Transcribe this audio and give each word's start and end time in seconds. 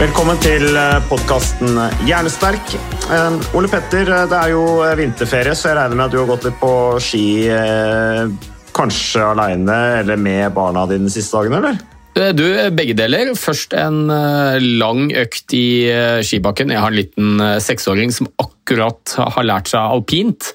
Velkommen 0.00 0.38
til 0.40 0.64
podkasten 1.10 1.76
Hjernesterk. 2.08 2.72
Eh, 3.12 3.34
Ole 3.58 3.68
Petter, 3.68 4.08
eh, 4.08 4.22
det 4.30 4.38
er 4.38 4.52
jo 4.54 4.62
eh, 4.80 4.94
vinterferie, 4.96 5.52
så 5.52 5.68
jeg 5.68 5.76
regner 5.76 5.98
med 5.98 6.06
at 6.06 6.14
du 6.14 6.18
har 6.22 6.30
gått 6.30 6.46
litt 6.48 6.56
på 6.56 6.70
ski 7.04 7.24
eh, 7.52 8.30
kanskje 8.72 9.26
aleine 9.34 9.76
eller 9.98 10.16
med 10.16 10.54
barna 10.56 10.86
dine 10.88 11.04
de 11.04 11.12
siste 11.12 11.36
dagene, 11.36 11.60
eller? 11.60 11.82
Eh, 12.16 12.32
Du, 12.32 12.46
begge 12.72 12.96
deler. 12.96 13.34
Først 13.36 13.76
en 13.76 14.08
eh, 14.14 14.56
lang 14.80 15.10
økt 15.12 15.52
i 15.58 15.66
eh, 15.92 16.24
skibakken. 16.24 16.72
Jeg 16.72 16.80
har 16.80 16.94
en 16.94 17.00
liten 17.02 17.44
eh, 17.44 17.58
seksåring 17.60 18.16
som 18.16 18.32
akkurat 18.40 19.18
har 19.20 19.50
lært 19.52 19.68
seg 19.68 19.84
alpint. 19.84 20.54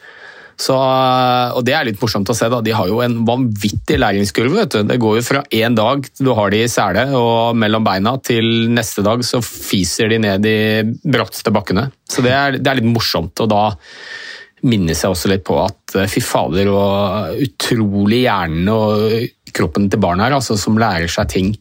Så, 0.55 0.75
og 0.75 1.63
det 1.67 1.73
er 1.75 1.87
litt 1.89 1.99
morsomt 1.99 2.29
å 2.31 2.35
se. 2.37 2.47
da. 2.51 2.61
De 2.63 2.73
har 2.75 2.87
jo 2.87 3.01
en 3.03 3.17
vanvittig 3.27 3.97
læringskurve. 3.99 4.55
vet 4.61 4.75
du. 4.77 4.83
Det 4.87 4.99
går 5.01 5.17
jo 5.19 5.25
fra 5.27 5.43
én 5.51 5.75
dag 5.75 6.05
du 6.19 6.31
har 6.37 6.53
de 6.53 6.63
i 6.63 6.71
sele 6.71 7.09
og 7.17 7.57
mellom 7.59 7.83
beina, 7.83 8.15
til 8.23 8.69
neste 8.71 9.03
dag 9.05 9.23
så 9.27 9.41
fiser 9.43 10.13
de 10.13 10.21
ned 10.23 10.45
de 10.45 10.57
bratteste 11.03 11.51
bakkene. 11.55 11.89
Så 12.07 12.23
det 12.25 12.33
er, 12.35 12.59
det 12.59 12.71
er 12.71 12.79
litt 12.79 12.91
morsomt. 12.91 13.35
Og 13.43 13.51
da 13.51 13.65
minnes 14.65 15.01
jeg 15.03 15.11
også 15.11 15.29
litt 15.29 15.43
på 15.45 15.59
at 15.61 15.97
eh, 15.99 16.07
fy 16.09 16.23
fader, 16.23 16.71
og 16.71 17.41
utrolig 17.45 18.23
hjernen 18.25 18.71
og 18.71 19.51
kroppen 19.55 19.89
til 19.91 20.01
barna 20.01 20.27
her, 20.27 20.37
altså, 20.39 20.57
som 20.59 20.79
lærer 20.79 21.11
seg 21.11 21.29
ting 21.31 21.51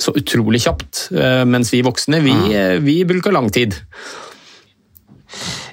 så 0.00 0.14
utrolig 0.16 0.64
kjapt. 0.64 1.08
Eh, 1.14 1.44
Mens 1.48 1.70
vi 1.72 1.82
voksne, 1.86 2.20
vi, 2.24 2.34
eh, 2.56 2.78
vi 2.82 3.02
bruker 3.08 3.32
lang 3.32 3.50
tid. 3.54 3.76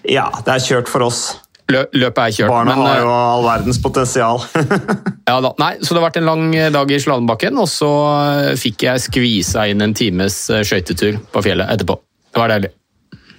Ja, 0.07 0.29
det 0.45 0.53
er 0.53 0.67
kjørt 0.67 0.91
for 0.91 1.07
oss. 1.07 1.23
Lø- 1.71 1.87
Løpet 1.97 2.21
er 2.23 2.35
kjørt. 2.37 2.51
Barna 2.51 2.75
men, 2.75 2.85
har 2.85 2.99
eh, 2.99 3.03
jo 3.05 3.11
all 3.15 3.45
verdens 3.47 3.79
potensial. 3.83 4.41
Ja, 5.31 5.37
da. 5.39 5.51
Nei, 5.61 5.75
så 5.79 5.93
det 5.93 6.01
har 6.01 6.07
vært 6.09 6.17
en 6.19 6.25
lang 6.27 6.45
dag 6.73 6.89
i 6.91 6.97
slalåmbakken, 6.99 7.55
og 7.61 7.67
så 7.71 7.87
eh, 8.19 8.47
fikk 8.59 8.83
jeg 8.89 9.03
skvisa 9.05 9.63
inn 9.71 9.83
en 9.85 9.93
times 9.95 10.41
eh, 10.51 10.63
skøytetur 10.67 11.21
på 11.31 11.43
fjellet 11.45 11.71
etterpå. 11.71 11.95
Det 12.33 12.41
var 12.41 12.51
deilig. 12.51 12.71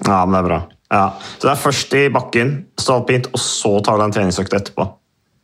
ja, 0.07 0.23
men 0.25 0.33
det 0.37 0.41
er 0.41 0.47
bra. 0.49 0.61
Ja. 0.93 1.03
Så 1.37 1.47
det 1.49 1.53
er 1.53 1.61
først 1.61 1.95
i 1.99 2.03
bakken, 2.13 2.55
alpint, 2.95 3.29
og 3.33 3.41
så 3.41 3.75
tar 3.85 4.01
du 4.01 4.05
en 4.07 4.15
treningsøkt 4.15 4.57
etterpå. 4.57 4.87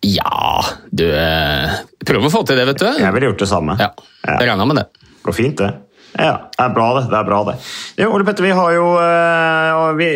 Ja, 0.07 0.63
du 0.95 1.05
eh, 1.11 1.77
Prøv 2.07 2.29
å 2.29 2.33
få 2.33 2.45
til 2.47 2.57
det, 2.61 2.69
vet 2.71 2.81
du. 2.85 2.89
Jeg 3.03 3.13
ville 3.17 3.29
gjort 3.33 3.41
det 3.43 3.49
samme. 3.51 3.75
Ja, 3.83 3.91
jeg 4.29 4.49
regna 4.49 4.67
med 4.71 4.79
det. 4.81 4.87
går 5.27 5.37
fint, 5.37 5.59
det. 5.61 5.73
Ja, 6.19 6.51
det 6.51 6.65
er 6.65 6.73
bra, 6.75 6.87
det. 6.97 7.05
det, 7.13 7.15
er 7.15 7.27
bra 7.29 7.39
det. 7.47 7.55
Jo, 8.01 8.09
Ole 8.17 8.27
Petter, 8.27 8.43
vi 8.49 8.55
har 8.59 8.73
jo 8.75 8.89
eh, 8.99 9.83
vi, 9.99 10.09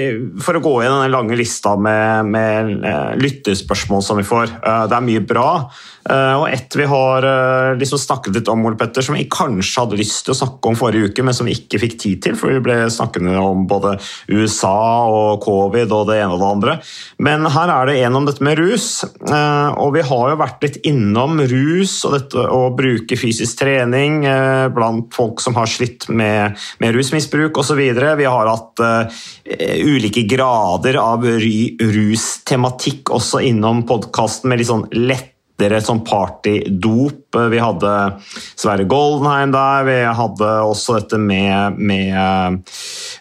For 0.43 0.59
å 0.59 0.63
gå 0.65 0.75
i 0.83 0.91
den 0.91 1.13
lange 1.15 1.39
lista 1.39 1.77
med, 1.79 2.27
med 2.27 2.83
eh, 2.83 3.13
lytterspørsmål 3.23 4.03
som 4.03 4.19
vi 4.19 4.27
får. 4.27 4.57
eh, 4.59 4.85
det 4.91 4.99
er 4.99 5.07
mye 5.07 5.23
bra. 5.23 5.49
og 6.03 6.49
ett 6.51 6.75
vi 6.75 6.83
har 6.91 7.23
liksom 7.79 7.99
snakket 8.01 8.35
litt 8.35 8.49
om, 8.51 8.65
Ole 8.67 8.75
Petter, 8.75 9.05
som 9.07 9.15
vi 9.15 9.29
kanskje 9.31 9.85
hadde 9.85 9.99
lyst 10.01 10.25
til 10.27 10.33
å 10.35 10.39
snakke 10.41 10.73
om 10.73 10.75
forrige 10.75 11.13
uke, 11.13 11.23
men 11.23 11.37
som 11.37 11.47
vi 11.47 11.55
ikke 11.55 11.79
fikk 11.79 11.95
tid 12.03 12.23
til, 12.25 12.35
for 12.35 12.51
vi 12.51 12.59
ble 12.65 12.89
snakkende 12.91 13.37
om 13.39 13.69
både 13.71 13.93
USA 14.27 15.07
og 15.07 15.45
covid 15.45 15.95
og 15.95 16.09
det 16.11 16.17
ene 16.25 16.35
og 16.35 16.43
det 16.43 16.49
andre. 16.49 16.75
Men 17.23 17.47
her 17.55 17.71
er 17.71 17.87
det 17.87 18.01
en 18.03 18.19
om 18.19 18.27
dette 18.27 18.43
med 18.43 18.59
rus. 18.59 19.05
og 19.23 19.95
vi 19.95 20.03
har 20.11 20.33
jo 20.33 20.41
vært 20.43 20.67
litt 20.67 20.81
innom 20.91 21.39
rus 21.39 21.95
og 22.09 22.19
dette 22.19 22.49
å 22.51 22.65
bruke 22.75 23.21
fysisk 23.23 23.63
trening 23.63 24.25
blant 24.75 25.15
folk 25.15 25.39
som 25.45 25.55
har 25.55 25.71
slitt 25.71 25.92
med, 26.09 26.59
med 26.83 26.95
rusmisbruk 26.97 27.59
osv. 27.63 27.81
Vi 28.19 28.29
har 28.29 28.51
hatt 28.51 28.83
uh, 28.83 29.23
ulike 29.87 30.25
grader 30.29 30.99
av 31.01 31.27
rustematikk 31.27 33.13
også 33.15 33.43
innom 33.49 33.85
podkasten 33.89 34.53
med 34.53 34.63
litt 34.63 34.71
sånn 34.71 34.87
lettere 34.95 35.83
sånn 35.85 36.05
partydop. 36.07 37.22
Vi 37.33 37.61
hadde 37.63 37.93
Sverre 38.59 38.85
Goldenheim 38.89 39.53
der, 39.55 39.87
vi 39.89 39.99
hadde 40.05 40.51
også 40.67 40.99
dette 40.99 41.19
med, 41.21 41.79
med, 41.79 42.61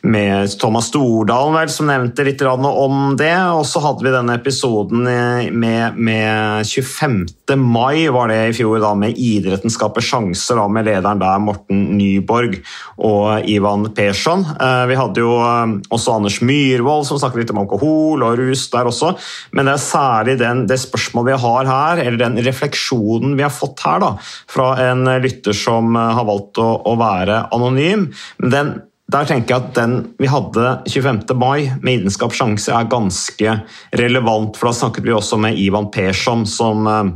med 0.03 0.55
Thomas 0.59 0.89
Stordalen 0.91 1.55
vel, 1.55 1.71
som 1.71 1.87
nevnte 1.89 2.25
litt 2.27 2.41
om 2.43 3.15
det. 3.19 3.33
Og 3.55 3.63
så 3.69 3.81
hadde 3.83 4.05
vi 4.05 4.13
denne 4.13 4.35
episoden 4.39 5.05
med, 5.05 5.97
med 5.97 6.67
25. 6.67 7.23
mai 7.61 8.07
var 8.11 8.31
det 8.31 8.39
i 8.49 8.55
fjor, 8.55 8.79
da, 8.83 8.93
med 8.97 9.17
Idretten 9.19 9.71
skaper 9.71 10.03
sjanser, 10.03 10.59
da, 10.59 10.67
med 10.71 10.87
lederen 10.89 11.21
der, 11.21 11.41
Morten 11.43 11.83
Nyborg 11.97 12.59
og 13.01 13.47
Ivan 13.49 13.87
Persson. 13.95 14.45
Eh, 14.55 14.85
Vi 14.91 14.99
hadde 14.99 15.23
jo 15.23 15.37
eh, 15.39 15.75
også 15.93 16.17
Anders 16.17 16.41
Myhrvold 16.45 17.07
som 17.07 17.19
snakket 17.21 17.43
litt 17.43 17.53
om 17.55 17.61
alkohol 17.63 18.25
og 18.25 18.37
rus 18.39 18.67
der 18.73 18.89
også, 18.89 19.13
men 19.55 19.67
det 19.67 19.75
er 19.77 19.83
særlig 19.83 20.37
den, 20.41 20.65
det 20.69 20.79
spørsmålet 20.81 21.31
vi 21.31 21.41
har 21.45 21.71
her, 21.71 22.03
eller 22.05 22.21
den 22.21 22.39
refleksjonen 22.45 23.37
vi 23.39 23.45
har 23.45 23.53
fått 23.53 23.83
her 23.85 24.00
da, 24.03 24.13
fra 24.51 24.73
en 24.89 25.05
lytter 25.23 25.55
som 25.57 25.95
eh, 25.95 26.13
har 26.17 26.27
valgt 26.27 26.61
å, 26.61 26.69
å 26.87 26.95
være 26.99 27.45
anonym. 27.55 28.09
Men 28.41 28.53
den, 28.55 28.71
der 29.11 29.27
tenker 29.27 29.55
jeg 29.55 29.65
at 29.65 29.73
den 29.79 29.97
vi 30.21 30.29
hadde 30.31 30.77
25. 30.87 31.23
mai 31.39 31.71
med 31.81 32.01
Idenskap 32.01 32.35
sjanse 32.35 32.73
er 32.75 32.91
ganske 32.91 33.57
relevant, 33.99 34.55
for 34.57 34.71
da 34.71 34.77
snakket 34.77 35.07
vi 35.07 35.15
også 35.15 35.39
med 35.41 35.59
Ivan 35.59 35.91
Persson 35.93 36.45
som 36.49 36.87
eh, 36.87 37.11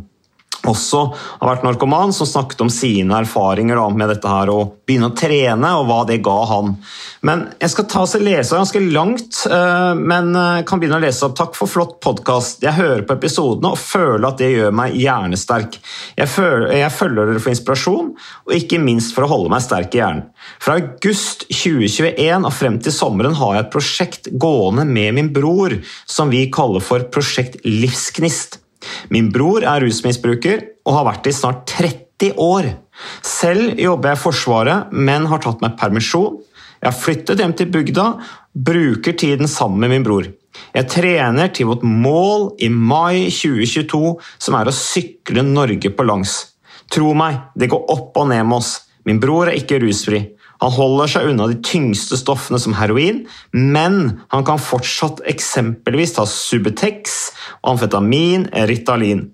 også 0.70 1.02
har 1.16 1.50
vært 1.50 1.66
narkoman, 1.66 2.14
som 2.16 2.28
snakket 2.30 2.64
om 2.66 2.72
sine 2.74 3.20
erfaringer 3.22 3.80
da, 3.80 3.86
med 3.94 4.12
dette 4.14 4.30
her 4.30 4.52
å 4.52 4.60
begynne 4.86 5.10
å 5.12 5.18
trene, 5.18 5.72
og 5.80 5.88
hva 5.90 6.00
det 6.10 6.20
ga 6.26 6.38
han. 6.50 6.76
Men 7.26 7.46
jeg 7.62 7.74
skal 7.74 7.88
ta 7.90 8.04
og 8.06 8.22
lese 8.22 8.58
ganske 8.58 8.82
langt, 8.94 9.42
eh, 9.50 9.94
men 9.98 10.32
eh, 10.38 10.62
kan 10.68 10.82
begynne 10.82 11.00
å 11.00 11.04
lese 11.04 11.26
opp. 11.28 11.38
Takk 11.40 11.58
for 11.58 11.72
flott 11.72 11.98
podkast. 12.04 12.62
Jeg 12.66 12.78
hører 12.78 13.06
på 13.08 13.18
episodene 13.18 13.74
og 13.74 13.82
føler 13.82 14.28
at 14.30 14.42
det 14.42 14.52
gjør 14.54 14.76
meg 14.78 14.98
hjernesterk. 15.00 15.80
Jeg, 16.20 16.30
føler, 16.32 16.70
jeg 16.78 16.94
følger 16.94 17.32
dere 17.32 17.44
for 17.44 17.54
inspirasjon, 17.56 18.12
og 18.46 18.58
ikke 18.58 18.82
minst 18.84 19.16
for 19.16 19.26
å 19.26 19.32
holde 19.32 19.54
meg 19.54 19.66
sterk 19.66 19.96
i 19.98 20.02
hjernen. 20.04 20.28
Fra 20.62 20.78
august 20.78 21.48
2021 21.50 22.46
og 22.46 22.54
frem 22.54 22.78
til 22.84 22.94
sommeren 22.94 23.38
har 23.40 23.56
jeg 23.56 23.66
et 23.66 23.74
prosjekt 23.74 24.30
gående 24.42 24.86
med 24.86 25.18
min 25.18 25.32
bror, 25.34 25.80
som 26.06 26.30
vi 26.34 26.46
kaller 26.54 26.84
for 26.84 27.08
Prosjekt 27.14 27.62
Livsgnist. 27.66 28.60
Min 29.14 29.32
bror 29.34 29.66
er 29.66 29.84
rusmisbruker 29.84 30.64
og 30.86 30.98
har 31.00 31.08
vært 31.10 31.26
det 31.26 31.34
i 31.34 31.38
snart 31.40 31.66
30 31.72 32.40
år. 32.42 32.70
Selv 33.26 33.80
jobber 33.82 34.14
jeg 34.14 34.20
i 34.20 34.24
Forsvaret, 34.24 34.94
men 34.94 35.28
har 35.32 35.44
tatt 35.44 35.64
meg 35.64 35.78
permisjon. 35.80 36.40
Jeg 36.82 36.92
har 36.92 36.98
flyttet 36.98 37.42
hjem 37.42 37.54
til 37.58 37.72
bygda, 37.74 38.08
bruker 38.56 39.16
tiden 39.18 39.50
sammen 39.52 39.82
med 39.84 39.96
min 39.96 40.06
bror. 40.06 40.28
Jeg 40.76 40.88
trener 40.92 41.52
til 41.56 41.70
vårt 41.72 41.84
mål 41.84 42.52
i 42.64 42.70
mai 42.70 43.28
2022, 43.34 44.16
som 44.40 44.58
er 44.60 44.70
å 44.70 44.76
sykle 44.76 45.44
Norge 45.48 45.92
på 45.92 46.06
langs. 46.08 46.38
Tro 46.92 47.16
meg, 47.18 47.40
det 47.58 47.72
går 47.72 47.90
opp 47.92 48.18
og 48.22 48.30
ned 48.32 48.46
med 48.46 48.60
oss. 48.62 48.76
Min 49.06 49.20
bror 49.22 49.50
er 49.50 49.60
ikke 49.60 49.80
rusfri. 49.84 50.22
Han 50.64 50.74
holder 50.76 51.12
seg 51.12 51.30
unna 51.32 51.48
de 51.52 51.58
tyngste 51.66 52.18
stoffene 52.20 52.60
som 52.62 52.76
heroin, 52.78 53.24
men 53.52 54.22
han 54.34 54.46
kan 54.48 54.62
fortsatt 54.62 55.24
eksempelvis 55.28 56.16
ta 56.18 56.28
Subutex, 56.30 57.18
amfetamin, 57.68 58.48
Ritalin. 58.70 59.28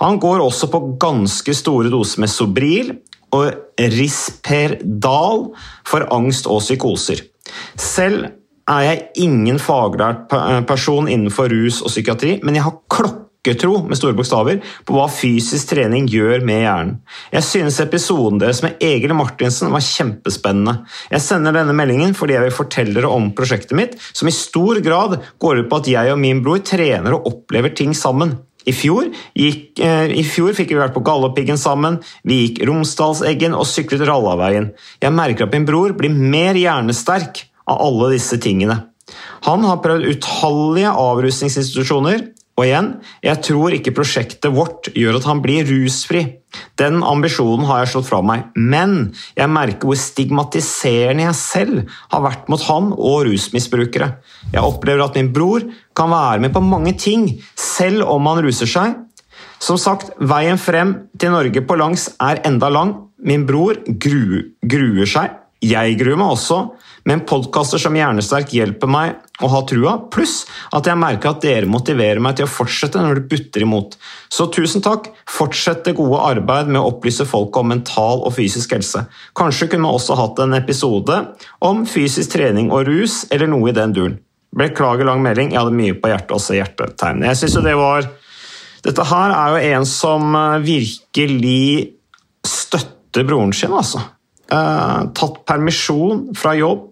Han 0.00 0.20
går 0.22 0.42
også 0.42 0.70
på 0.72 0.84
ganske 1.02 1.54
store 1.54 1.90
doser 1.92 2.22
med 2.22 2.32
Sobril 2.32 2.94
og 3.32 3.52
Risperdal 3.80 5.48
for 5.88 6.08
angst 6.14 6.48
og 6.50 6.62
psykoser. 6.64 7.24
Selv 7.78 8.28
er 8.70 8.84
jeg 8.86 9.02
ingen 9.24 9.58
faglært 9.60 10.30
person 10.68 11.08
innenfor 11.10 11.50
rus 11.52 11.80
og 11.82 11.90
psykiatri, 11.90 12.38
men 12.44 12.56
jeg 12.56 12.66
har 12.68 12.78
klokketro 13.42 13.88
med 13.88 13.98
store 13.98 14.14
bokstaver 14.14 14.60
på 14.86 14.94
hva 14.94 15.08
fysisk 15.10 15.72
trening 15.72 16.06
gjør 16.10 16.44
med 16.46 16.62
hjernen. 16.62 16.92
Jeg 17.32 17.42
synes 17.42 17.80
episoden 17.82 18.38
deres 18.38 18.62
med 18.62 18.78
Egil 18.80 19.14
Martinsen 19.14 19.72
var 19.72 19.82
kjempespennende. 19.82 20.84
Jeg 21.10 21.20
sender 21.20 21.52
denne 21.56 21.74
meldingen 21.74 22.14
fordi 22.14 22.36
jeg 22.36 22.46
vil 22.46 22.54
fortelle 22.54 22.94
dere 22.94 23.10
om 23.10 23.32
prosjektet 23.34 23.74
mitt, 23.76 23.98
som 24.12 24.28
i 24.28 24.34
stor 24.34 24.80
grad 24.84 25.18
går 25.42 25.62
ut 25.62 25.70
på 25.70 25.80
at 25.82 25.90
jeg 25.90 26.12
og 26.12 26.20
min 26.22 26.42
bror 26.42 26.62
trener 26.62 27.16
og 27.16 27.26
opplever 27.32 27.74
ting 27.74 27.94
sammen. 27.94 28.36
I 28.62 28.70
fjor, 28.70 29.08
gikk, 29.34 29.80
eh, 29.82 30.12
I 30.14 30.22
fjor 30.22 30.54
fikk 30.54 30.70
vi 30.70 30.78
vært 30.78 30.94
på 30.94 31.02
Galdhøpiggen 31.02 31.58
sammen, 31.58 31.98
vi 32.22 32.44
gikk 32.44 32.62
Romsdalseggen 32.68 33.56
og 33.58 33.66
syklet 33.66 34.06
Rallaveien. 34.06 34.70
Jeg 35.02 35.12
merker 35.16 35.48
at 35.48 35.56
min 35.56 35.66
bror 35.66 35.96
blir 35.98 36.14
mer 36.14 36.54
hjernesterk 36.54 37.42
av 37.66 37.82
alle 37.82 38.12
disse 38.14 38.38
tingene. 38.38 38.84
Han 39.48 39.66
har 39.66 39.82
prøvd 39.82 40.06
utallige 40.14 40.94
avrusningsinstitusjoner, 40.94 42.22
og 42.52 42.66
igjen, 42.66 42.88
jeg 43.24 43.40
tror 43.46 43.72
ikke 43.72 43.94
prosjektet 43.96 44.52
vårt 44.52 44.90
gjør 44.92 45.16
at 45.16 45.26
han 45.28 45.40
blir 45.44 45.64
rusfri. 45.64 46.20
Den 46.76 47.00
ambisjonen 47.00 47.64
har 47.64 47.80
jeg 47.80 47.92
slått 47.94 48.10
fra 48.10 48.18
meg, 48.28 48.50
men 48.60 49.14
jeg 49.38 49.48
merker 49.48 49.88
hvor 49.88 49.96
stigmatiserende 49.96 51.24
jeg 51.24 51.38
selv 51.38 51.94
har 52.12 52.24
vært 52.26 52.50
mot 52.52 52.60
han 52.68 52.90
og 52.92 53.24
rusmisbrukere. 53.30 54.10
Jeg 54.52 54.66
opplever 54.66 55.06
at 55.06 55.16
min 55.16 55.32
bror 55.32 55.64
kan 55.96 56.12
være 56.12 56.44
med 56.44 56.52
på 56.52 56.64
mange 56.66 56.92
ting, 57.00 57.30
selv 57.56 58.04
om 58.12 58.28
han 58.28 58.44
ruser 58.44 58.68
seg. 58.68 59.00
Som 59.62 59.78
sagt, 59.80 60.12
veien 60.20 60.60
frem 60.60 60.96
til 61.16 61.32
Norge 61.32 61.64
på 61.64 61.78
langs 61.80 62.10
er 62.20 62.42
enda 62.44 62.68
lang. 62.68 62.96
Min 63.22 63.46
bror 63.48 63.80
gru, 63.86 64.42
gruer 64.60 65.08
seg. 65.08 65.38
Jeg 65.62 65.94
gruer 66.00 66.18
meg 66.18 66.34
også, 66.34 66.56
men 67.06 67.22
podkaster 67.26 67.78
som 67.78 67.94
Hjernesterk 67.94 68.50
hjelper 68.52 68.90
meg 68.90 69.20
å 69.42 69.50
ha 69.52 69.60
trua, 69.68 69.94
pluss 70.12 70.42
at 70.74 70.86
jeg 70.88 70.98
merker 70.98 71.32
at 71.32 71.42
dere 71.44 71.70
motiverer 71.70 72.20
meg 72.22 72.38
til 72.38 72.46
å 72.46 72.52
fortsette 72.52 73.00
når 73.02 73.20
det 73.20 73.28
butter 73.32 73.64
imot. 73.66 73.96
Så 74.32 74.48
tusen 74.54 74.84
takk, 74.84 75.10
fortsett 75.30 75.84
det 75.86 75.96
gode 75.98 76.20
arbeid 76.24 76.70
med 76.70 76.80
å 76.80 76.90
opplyse 76.92 77.26
folk 77.28 77.56
om 77.60 77.72
mental 77.72 78.24
og 78.26 78.34
fysisk 78.36 78.74
helse. 78.76 79.04
Kanskje 79.38 79.70
kunne 79.72 79.90
vi 79.90 80.00
også 80.00 80.18
hatt 80.18 80.42
en 80.44 80.58
episode 80.58 81.18
om 81.64 81.84
fysisk 81.88 82.36
trening 82.36 82.72
og 82.72 82.86
rus, 82.90 83.22
eller 83.30 83.50
noe 83.50 83.72
i 83.72 83.76
den 83.76 83.96
duren. 83.96 84.18
Beklager 84.56 85.08
lang 85.08 85.22
melding, 85.24 85.54
jeg 85.54 85.62
hadde 85.62 85.76
mye 85.76 85.96
på 85.96 86.12
hjertet, 86.12 86.34
også 86.36 86.58
hjertetegn. 86.58 87.24
Jeg 87.24 87.40
synes 87.40 87.56
jo 87.56 87.64
det 87.64 87.78
var 87.80 88.10
Dette 88.82 89.04
her 89.06 89.30
er 89.30 89.52
jo 89.52 89.76
en 89.76 89.84
som 89.86 90.32
eh, 90.34 90.64
virkelig 90.64 91.92
støtter 92.42 93.22
broren 93.28 93.52
sin, 93.54 93.70
altså. 93.70 94.00
Eh, 94.50 95.04
tatt 95.14 95.36
permisjon 95.46 96.32
fra 96.34 96.56
jobb 96.58 96.91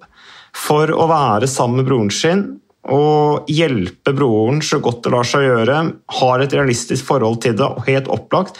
for 0.56 0.90
å 0.94 1.08
være 1.10 1.48
sammen 1.50 1.82
med 1.82 1.90
broren 1.90 2.14
sin 2.14 2.46
og 2.90 3.50
hjelpe 3.52 4.14
broren 4.16 4.62
så 4.64 4.78
godt 4.82 5.04
det 5.04 5.12
lar 5.12 5.26
seg 5.28 5.44
gjøre. 5.44 5.80
Har 6.20 6.40
et 6.40 6.54
realistisk 6.56 7.04
forhold 7.10 7.42
til 7.44 7.58
det, 7.58 7.66
og 7.66 7.84
helt 7.86 8.08
opplagt. 8.10 8.56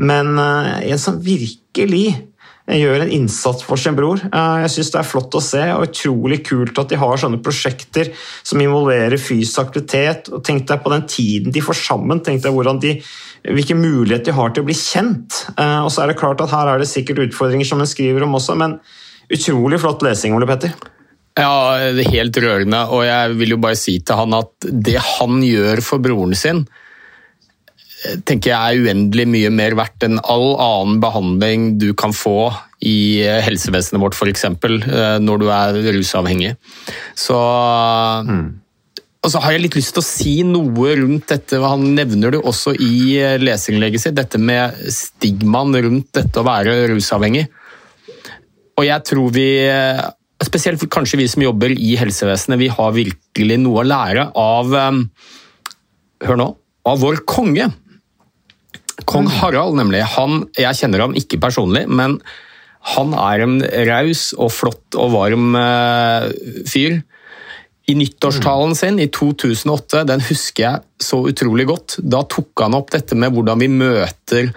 Men 0.00 0.34
eh, 0.40 0.90
en 0.90 1.00
som 1.00 1.20
virkelig 1.22 2.18
gjør 2.70 3.04
en 3.04 3.12
innsats 3.14 3.64
for 3.66 3.80
sin 3.80 3.96
bror. 3.98 4.20
Eh, 4.26 4.58
Jeg 4.64 4.72
synes 4.74 4.92
det 4.92 5.00
er 5.00 5.08
flott 5.08 5.38
å 5.38 5.42
se, 5.44 5.62
og 5.74 5.88
utrolig 5.88 6.40
kult 6.46 6.78
at 6.82 6.92
de 6.92 6.98
har 7.00 7.20
sånne 7.20 7.40
prosjekter 7.44 8.12
som 8.42 8.60
involverer 8.62 9.20
fysisk 9.20 9.62
aktivitet. 9.62 10.30
og 10.34 10.44
Tenk 10.46 10.66
deg 10.68 10.82
på 10.82 10.92
den 10.94 11.06
tiden 11.10 11.54
de 11.54 11.64
får 11.64 11.80
sammen, 11.80 12.22
tenk 12.26 12.42
deg 12.44 12.80
de, 12.82 12.94
hvilke 13.54 13.78
muligheter 13.78 14.32
de 14.32 14.38
har 14.38 14.50
til 14.50 14.64
å 14.64 14.70
bli 14.70 14.76
kjent. 14.76 15.44
Eh, 15.56 15.80
Og 15.84 15.90
så 15.90 16.02
er 16.02 16.12
det 16.12 16.20
klart 16.20 16.40
at 16.40 16.50
her 16.50 16.74
er 16.74 16.78
det 16.78 16.90
sikkert 16.90 17.22
utfordringer 17.28 17.66
som 17.66 17.80
en 17.80 17.86
skriver 17.86 18.26
om 18.26 18.34
også, 18.34 18.56
men 18.56 18.80
utrolig 19.30 19.80
flott 19.80 20.02
lesing, 20.02 20.34
Ole 20.34 20.46
Petter. 20.46 20.74
Ja, 21.38 21.78
det 21.94 22.04
er 22.04 22.16
helt 22.16 22.38
rørende, 22.42 22.82
og 22.90 23.04
jeg 23.06 23.36
vil 23.38 23.54
jo 23.54 23.60
bare 23.62 23.78
si 23.78 23.98
til 24.02 24.18
han 24.18 24.34
at 24.34 24.66
det 24.66 24.98
han 24.98 25.42
gjør 25.46 25.82
for 25.86 26.02
broren 26.02 26.34
sin, 26.36 26.64
eh, 28.04 28.16
tenker 28.26 28.50
jeg 28.50 28.58
er 28.58 28.88
uendelig 28.88 29.28
mye 29.30 29.52
mer 29.54 29.76
verdt 29.78 30.08
enn 30.08 30.18
all 30.20 30.56
annen 30.58 30.98
behandling 31.02 31.68
du 31.80 31.92
kan 31.94 32.12
få 32.16 32.50
i 32.82 33.22
eh, 33.22 33.38
helsevesenet 33.46 34.02
vårt, 34.02 34.18
f.eks. 34.18 34.48
når 35.22 35.44
du 35.44 35.46
er 35.54 35.78
rusavhengig. 35.94 36.56
Så 37.14 37.38
Og 39.20 39.28
så 39.28 39.40
har 39.44 39.52
jeg 39.52 39.66
litt 39.66 39.76
lyst 39.76 39.92
til 39.92 40.00
å 40.00 40.06
si 40.06 40.34
noe 40.48 40.94
rundt 40.96 41.26
dette, 41.28 41.58
han 41.60 41.82
nevner 41.94 42.32
det 42.32 42.40
også 42.40 42.72
i 42.80 43.18
eh, 43.20 43.36
leserinnlegget 43.40 44.06
sitt, 44.06 44.16
dette 44.16 44.40
med 44.40 44.78
stigmaen 44.88 45.76
rundt 45.76 46.08
dette 46.16 46.40
å 46.40 46.46
være 46.46 46.86
rusavhengig. 46.94 47.44
Og 48.80 48.86
jeg 48.88 49.04
tror 49.04 49.28
vi, 49.34 49.44
eh, 49.68 50.00
spesielt 50.46 50.84
kanskje 50.92 51.20
vi 51.20 51.28
som 51.30 51.44
jobber 51.44 51.72
i 51.74 51.94
helsevesenet, 52.00 52.60
vi 52.60 52.70
har 52.72 52.96
virkelig 52.96 53.58
noe 53.60 53.82
å 53.82 53.88
lære 53.88 54.30
av 54.38 54.74
eh, 54.76 55.04
Hør 56.20 56.36
nå. 56.36 56.50
Av 56.84 56.98
vår 57.00 57.22
konge. 57.28 57.70
Kong 59.08 59.28
Harald, 59.40 59.78
nemlig. 59.78 60.02
Han, 60.16 60.42
jeg 60.58 60.76
kjenner 60.76 61.06
ham 61.06 61.14
ikke 61.16 61.38
personlig, 61.40 61.86
men 61.88 62.18
han 62.94 63.14
er 63.16 63.44
en 63.44 63.56
raus 63.88 64.30
og 64.36 64.52
flott 64.52 64.98
og 65.00 65.14
varm 65.14 65.56
eh, 65.56 66.28
fyr. 66.68 67.00
I 67.90 67.96
nyttårstalen 67.98 68.76
sin 68.78 69.00
i 69.02 69.08
2008, 69.12 70.04
den 70.08 70.22
husker 70.28 70.66
jeg 70.66 71.06
så 71.08 71.22
utrolig 71.26 71.66
godt, 71.70 71.96
da 72.00 72.22
tok 72.28 72.62
han 72.62 72.76
opp 72.78 72.92
dette 72.94 73.16
med 73.18 73.34
hvordan 73.34 73.60
vi 73.64 73.70
møter 73.72 74.52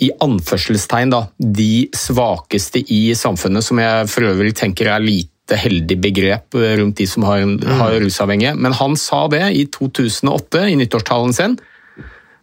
i 0.00 0.10
anførselstegn 0.24 1.12
da, 1.12 1.24
de 1.38 1.88
svakeste 1.96 2.80
i 2.92 3.10
samfunnet, 3.16 3.64
som 3.66 3.80
jeg 3.82 4.08
for 4.10 4.30
øvrig 4.30 4.54
tenker 4.56 4.88
er 4.88 5.04
lite 5.04 5.58
heldig 5.60 5.96
begrep 6.00 6.56
rundt 6.56 7.00
de 7.00 7.06
som 7.10 7.26
har, 7.26 7.42
har 7.80 7.98
rusavhengige. 8.00 8.54
Men 8.56 8.76
han 8.78 8.96
sa 8.96 9.26
det 9.32 9.42
i 9.58 9.66
2008, 9.72 10.64
i 10.70 10.78
nyttårstalen 10.80 11.36
sin. 11.36 11.58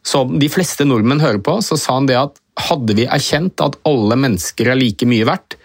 Som 0.05 0.37
de 0.39 0.49
fleste 0.51 0.85
nordmenn 0.87 1.23
hører 1.23 1.41
på, 1.43 1.57
så 1.65 1.79
sa 1.79 1.97
han 1.97 2.09
det 2.09 2.19
at 2.19 2.37
hadde 2.67 2.95
vi 2.97 3.07
erkjent 3.09 3.61
at 3.63 3.77
alle 3.87 4.17
mennesker 4.19 4.71
er 4.71 4.79
like 4.79 5.07
mye 5.09 5.25
verdt, 5.27 5.57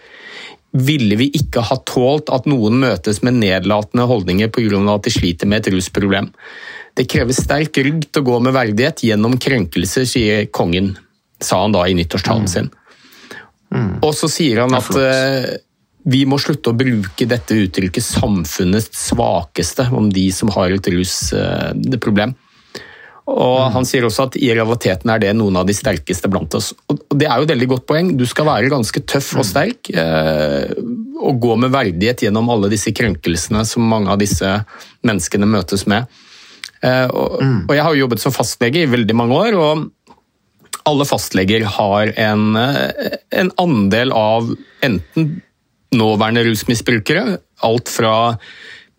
ville 0.73 1.17
vi 1.19 1.29
ikke 1.37 1.61
ha 1.67 1.77
tålt 1.85 2.31
at 2.33 2.47
noen 2.49 2.79
møtes 2.81 3.21
med 3.21 3.37
nedlatende 3.37 4.07
holdninger 4.09 4.49
pga. 4.49 4.81
at 4.95 5.05
de 5.05 5.13
sliter 5.13 5.47
med 5.47 5.61
et 5.61 5.73
rusproblem. 5.75 6.31
Det 6.97 7.05
krever 7.09 7.33
sterk 7.33 7.77
rygg 7.77 8.07
til 8.09 8.21
å 8.21 8.25
gå 8.25 8.39
med 8.39 8.53
verdighet 8.53 9.05
gjennom 9.05 9.37
krenkelser, 9.37 10.05
sier 10.09 10.45
kongen, 10.49 10.95
sa 11.43 11.61
han 11.61 11.75
da 11.75 11.85
i 11.87 11.95
nyttårstalen 11.97 12.49
sin. 12.49 12.71
Og 14.03 14.11
så 14.15 14.29
sier 14.29 14.63
han 14.63 14.75
at 14.77 14.89
eh, 14.99 15.55
vi 16.03 16.23
må 16.27 16.37
slutte 16.41 16.73
å 16.73 16.77
bruke 16.77 17.27
dette 17.29 17.57
uttrykket 17.57 18.03
'samfunnets 18.03 18.91
svakeste' 19.09 19.89
om 19.95 20.09
de 20.11 20.27
som 20.35 20.51
har 20.53 20.75
et 20.75 20.89
rusproblem. 20.91 22.35
Og 23.23 23.71
Han 23.71 23.85
sier 23.87 24.03
også 24.03 24.25
at 24.27 24.35
i 24.35 24.49
realiteten 24.51 25.09
er 25.09 25.21
det 25.23 25.31
noen 25.37 25.55
av 25.55 25.65
de 25.65 25.73
sterkeste 25.73 26.27
blant 26.27 26.53
oss. 26.59 26.73
Og 26.91 26.99
Det 27.15 27.23
er 27.23 27.39
jo 27.39 27.47
et 27.47 27.53
veldig 27.53 27.69
godt 27.71 27.85
poeng. 27.87 28.11
Du 28.19 28.25
skal 28.27 28.49
være 28.49 28.71
ganske 28.73 28.99
tøff 28.99 29.31
og 29.39 29.47
sterk 29.47 29.89
eh, 29.95 30.75
og 31.23 31.39
gå 31.39 31.55
med 31.55 31.71
verdighet 31.71 32.25
gjennom 32.25 32.51
alle 32.51 32.67
disse 32.73 32.91
krenkelsene 32.91 33.63
som 33.65 33.87
mange 33.87 34.11
av 34.11 34.19
disse 34.19 34.49
menneskene 35.07 35.47
møtes 35.47 35.87
med. 35.87 36.11
Eh, 36.83 37.07
og, 37.07 37.39
og 37.39 37.71
Jeg 37.71 37.83
har 37.85 37.95
jo 37.95 38.03
jobbet 38.03 38.19
som 38.19 38.35
fastlege 38.35 38.83
i 38.83 38.91
veldig 38.91 39.15
mange 39.15 39.39
år. 39.39 39.55
og 39.55 39.87
alle 40.89 41.05
fastleger 41.07 41.65
har 41.77 42.13
en, 42.19 42.55
eh, 42.55 43.17
en 43.31 43.51
andel 43.57 44.11
av 44.11 44.53
enten 44.83 45.41
nåværende 45.93 46.43
rusmisbrukere, 46.47 47.37
alt 47.63 47.89
fra 47.89 48.37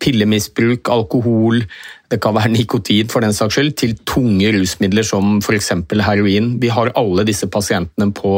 pillemisbruk, 0.05 0.89
alkohol, 0.89 1.65
det 2.11 2.21
kan 2.23 2.35
være 2.37 2.53
nikotin 2.53 3.09
for 3.11 3.25
den 3.25 3.35
saks 3.35 3.57
skyld, 3.57 3.75
til 3.81 3.97
tunge 4.07 4.53
rusmidler 4.55 5.07
som 5.07 5.39
f.eks. 5.43 5.73
heroin. 6.05 6.59
Vi 6.61 6.69
har 6.69 6.93
alle 6.95 7.25
disse 7.27 7.49
pasientene 7.51 8.13
på 8.15 8.37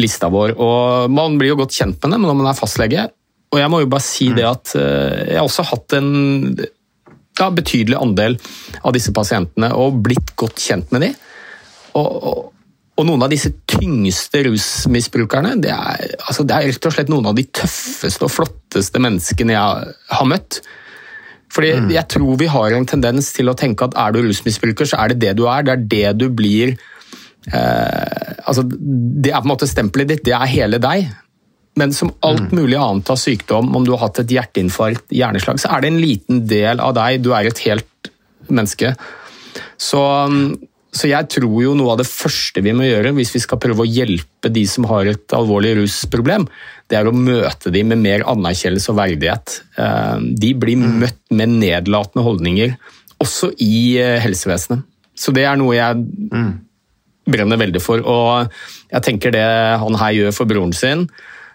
lista 0.00 0.30
vår, 0.32 0.56
og 0.58 1.10
man 1.12 1.36
blir 1.38 1.52
jo 1.52 1.60
godt 1.62 1.76
kjent 1.76 2.00
med 2.02 2.16
dem 2.16 2.24
når 2.26 2.38
man 2.38 2.50
er 2.50 2.58
fastlege. 2.58 3.08
Og 3.54 3.60
jeg 3.60 3.70
må 3.70 3.82
jo 3.84 3.90
bare 3.90 4.02
si 4.02 4.32
det 4.34 4.46
at 4.48 4.72
eh, 4.78 5.34
jeg 5.34 5.38
har 5.38 5.46
også 5.46 5.66
hatt 5.68 5.94
en 5.98 6.10
ja, 7.38 7.50
betydelig 7.54 7.98
andel 8.00 8.38
av 8.82 8.94
disse 8.96 9.12
pasientene 9.14 9.70
og 9.78 10.00
blitt 10.06 10.34
godt 10.38 10.62
kjent 10.62 10.90
med 10.94 11.06
dem. 11.06 11.20
Og, 11.98 12.14
og, 12.30 12.38
og 12.94 13.08
noen 13.08 13.24
av 13.26 13.32
disse 13.32 13.50
tyngste 13.70 14.44
rusmisbrukerne, 14.46 15.56
det 15.62 15.72
er, 15.74 16.14
altså 16.22 16.46
det 16.46 16.56
er 16.56 16.68
rett 16.70 16.88
og 16.88 16.94
slett 16.94 17.12
noen 17.12 17.30
av 17.30 17.36
de 17.38 17.46
tøffeste 17.50 18.26
og 18.26 18.32
flotteste 18.32 19.02
menneskene 19.02 19.56
jeg 19.56 19.94
har 20.18 20.30
møtt. 20.30 20.60
Fordi 21.54 21.70
Jeg 21.94 22.06
tror 22.10 22.38
vi 22.38 22.50
har 22.50 22.74
en 22.74 22.86
tendens 22.86 23.30
til 23.34 23.50
å 23.50 23.54
tenke 23.58 23.86
at 23.86 23.94
er 23.98 24.14
du 24.14 24.24
rusmisbruker, 24.24 24.88
så 24.90 24.98
er 25.02 25.12
det 25.12 25.20
det 25.22 25.34
du 25.38 25.44
er. 25.46 25.62
Det 25.62 25.74
er 25.74 25.84
det 25.90 26.08
du 26.22 26.28
blir 26.34 26.74
eh, 26.74 28.32
altså 28.44 28.64
Det 28.66 29.30
er 29.30 29.38
på 29.38 29.46
en 29.46 29.52
måte 29.52 29.70
stempelet 29.70 30.10
ditt, 30.10 30.24
det 30.26 30.34
er 30.34 30.50
hele 30.50 30.80
deg. 30.82 31.12
Men 31.78 31.94
som 31.94 32.12
alt 32.22 32.52
mulig 32.54 32.78
annet 32.78 33.10
av 33.10 33.18
sykdom, 33.18 33.72
om 33.74 33.86
du 33.86 33.94
har 33.94 34.04
hatt 34.06 34.20
et 34.22 34.34
hjerteinfarkt, 34.36 35.08
hjerneslag, 35.10 35.58
så 35.58 35.72
er 35.74 35.82
det 35.82 35.90
en 35.90 36.02
liten 36.02 36.44
del 36.50 36.82
av 36.82 36.94
deg. 36.94 37.22
Du 37.24 37.32
er 37.34 37.50
et 37.50 37.62
helt 37.66 38.10
menneske. 38.46 38.92
Så, 39.80 40.02
Så 40.94 41.10
jeg 41.10 41.26
tror 41.32 41.56
jo 41.58 41.74
noe 41.74 41.94
av 41.94 42.00
det 42.00 42.06
første 42.06 42.62
vi 42.62 42.72
må 42.76 42.86
gjøre 42.86 43.14
hvis 43.16 43.32
vi 43.34 43.42
skal 43.42 43.58
prøve 43.62 43.82
å 43.82 43.88
hjelpe 43.88 44.50
de 44.52 44.62
som 44.70 44.86
har 44.86 45.10
et 45.10 45.34
alvorlig 45.34 45.74
rusproblem, 45.80 46.46
det 46.90 47.00
er 47.00 47.08
å 47.10 47.16
møte 47.16 47.72
dem 47.74 47.90
med 47.90 48.02
mer 48.04 48.26
anerkjennelse 48.30 48.92
og 48.92 49.00
verdighet. 49.00 49.56
Eh, 49.80 50.26
de 50.38 50.52
blir 50.54 50.78
møtt 50.78 51.18
med 51.34 51.56
nedlatende 51.58 52.24
holdninger, 52.26 52.76
også 53.22 53.50
i 53.58 53.98
eh, 53.98 54.20
helsevesenet. 54.22 54.86
Så 55.18 55.34
det 55.34 55.46
er 55.48 55.58
noe 55.58 55.76
jeg 55.76 56.06
brenner 57.30 57.60
veldig 57.60 57.82
for. 57.82 58.02
Og 58.02 58.50
jeg 58.90 59.06
tenker 59.06 59.34
det 59.34 59.46
han 59.80 59.98
her 59.98 60.16
gjør 60.18 60.34
for 60.36 60.50
broren 60.50 60.74
sin, 60.76 61.06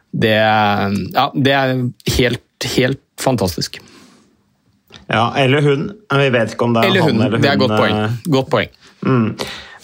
det, 0.09 0.35
ja, 0.39 1.25
det 1.35 1.53
er 1.53 1.75
helt, 2.17 2.69
helt 2.75 3.03
fantastisk. 3.21 3.77
Ja, 5.09 5.31
eller 5.41 5.61
hun. 5.65 5.87
Vi 6.13 6.29
vet 6.35 6.53
ikke 6.53 6.67
om 6.67 6.75
det 6.75 6.83
er 6.83 6.91
Eller 6.91 7.01
han 7.07 7.15
hun. 7.17 7.21
eller 7.25 7.37
hun. 7.39 7.41
Det 7.45 7.49
er 7.51 7.61
godt 7.63 7.75
poeng. 7.79 7.95
eh, 7.97 8.17
Godt 8.35 8.49
poeng. 8.53 8.69
Mm. 9.05 9.29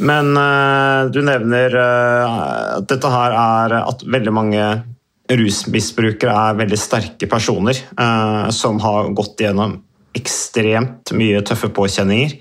Men 0.05 0.29
uh, 0.37 1.07
du 1.09 1.21
nevner 1.23 1.75
uh, 1.79 2.35
at 2.77 2.87
dette 2.91 3.09
her 3.09 3.35
er 3.39 3.75
at 3.79 4.03
veldig 4.11 4.33
mange 4.35 4.65
rusmisbrukere 5.31 6.33
er 6.49 6.57
veldig 6.59 6.77
sterke 6.77 7.29
personer 7.31 7.79
uh, 7.97 8.49
som 8.53 8.77
har 8.83 9.09
gått 9.17 9.41
gjennom 9.41 9.79
ekstremt 10.15 11.11
mye 11.17 11.41
tøffe 11.47 11.71
påkjenninger. 11.75 12.37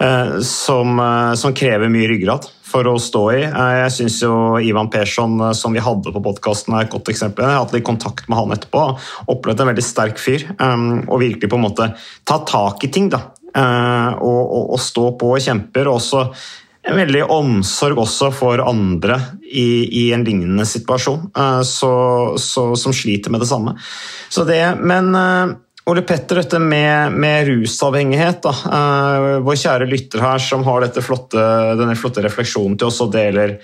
Eh, 0.00 0.40
som, 0.40 0.98
eh, 0.98 1.34
som 1.34 1.54
krever 1.54 1.92
mye 1.92 2.08
ryggrad 2.10 2.48
for 2.64 2.88
å 2.90 2.96
stå 3.00 3.22
i. 3.34 3.42
Eh, 3.44 3.74
jeg 3.82 3.94
syns 3.98 4.18
jo 4.24 4.34
Ivan 4.62 4.90
Persson, 4.90 5.54
som 5.54 5.74
vi 5.74 5.84
hadde 5.84 6.14
på 6.14 6.24
podkasten, 6.24 6.74
er 6.74 6.86
et 6.86 6.92
godt 6.94 7.12
eksempel. 7.12 7.44
Jeg 7.44 7.56
har 7.56 7.64
hatt 7.64 7.76
litt 7.76 7.86
kontakt 7.86 8.28
med 8.28 8.40
han 8.40 8.56
etterpå. 8.56 8.86
Opplevd 9.34 9.62
en 9.62 9.72
veldig 9.72 9.86
sterk 9.86 10.18
fyr. 10.18 10.48
og 10.58 11.20
virkelig 11.20 11.50
på 11.50 11.56
en 11.56 11.66
måte 11.66 11.94
ta 12.24 12.38
tak 12.44 12.84
i 12.84 12.88
ting. 12.88 13.08
da. 13.08 13.22
Og, 13.54 14.42
og, 14.42 14.70
og 14.74 14.80
stå 14.80 15.12
på 15.18 15.34
og 15.36 15.42
kjemper. 15.42 15.86
og 15.86 16.00
også 16.00 16.28
en 16.84 16.98
veldig 16.98 17.24
omsorg 17.32 17.96
også 17.96 18.28
for 18.34 18.60
andre 18.60 19.16
i, 19.40 19.88
i 20.04 20.12
en 20.12 20.24
lignende 20.24 20.66
situasjon, 20.68 21.30
så, 21.64 21.92
så, 22.36 22.64
som 22.76 22.92
sliter 22.92 23.32
med 23.32 23.40
det 23.40 23.48
samme. 23.48 23.72
Så 24.28 24.44
det, 24.44 24.60
men 24.84 25.14
Ole 25.84 26.00
Petter, 26.02 26.38
dette 26.40 26.58
med, 26.58 27.12
med 27.12 27.48
rusavhengighet. 27.48 28.46
Eh, 28.48 29.24
vår 29.44 29.58
kjære 29.60 29.88
lytter 29.88 30.22
her 30.24 30.40
som 30.40 30.64
har 30.64 30.86
flotte, 31.04 31.40
denne 31.76 31.96
flotte 32.00 32.24
refleksjonen 32.24 32.78
til 32.80 32.88
oss 32.88 33.02
og 33.04 33.12
deler 33.12 33.58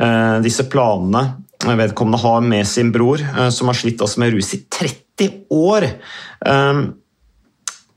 uh, 0.00 0.38
disse 0.44 0.64
planene 0.72 1.42
vedkommende 1.66 2.20
har 2.22 2.40
med 2.44 2.64
sin 2.68 2.92
bror, 2.94 3.20
uh, 3.20 3.50
som 3.52 3.68
har 3.68 3.76
slitt 3.76 4.00
altså 4.00 4.22
med 4.24 4.32
rus 4.32 4.54
i 4.56 4.62
30 4.72 5.28
år. 5.52 5.88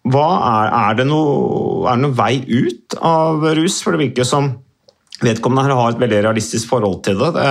Hva 0.09 0.27
er, 0.49 0.69
er, 0.73 0.93
det 0.99 1.05
noe, 1.07 1.87
er 1.87 1.97
det 1.99 2.03
noe 2.03 2.15
vei 2.15 2.33
ut 2.47 2.95
av 3.03 3.43
rus? 3.59 3.81
For 3.83 3.95
det 3.95 4.09
virker 4.09 4.27
som 4.27 4.53
vedkommende 5.23 5.67
her 5.67 5.75
har 5.79 5.93
et 5.93 6.03
veldig 6.03 6.21
realistisk 6.27 6.71
forhold 6.71 7.01
til 7.07 7.19
det. 7.19 7.31
det 7.35 7.49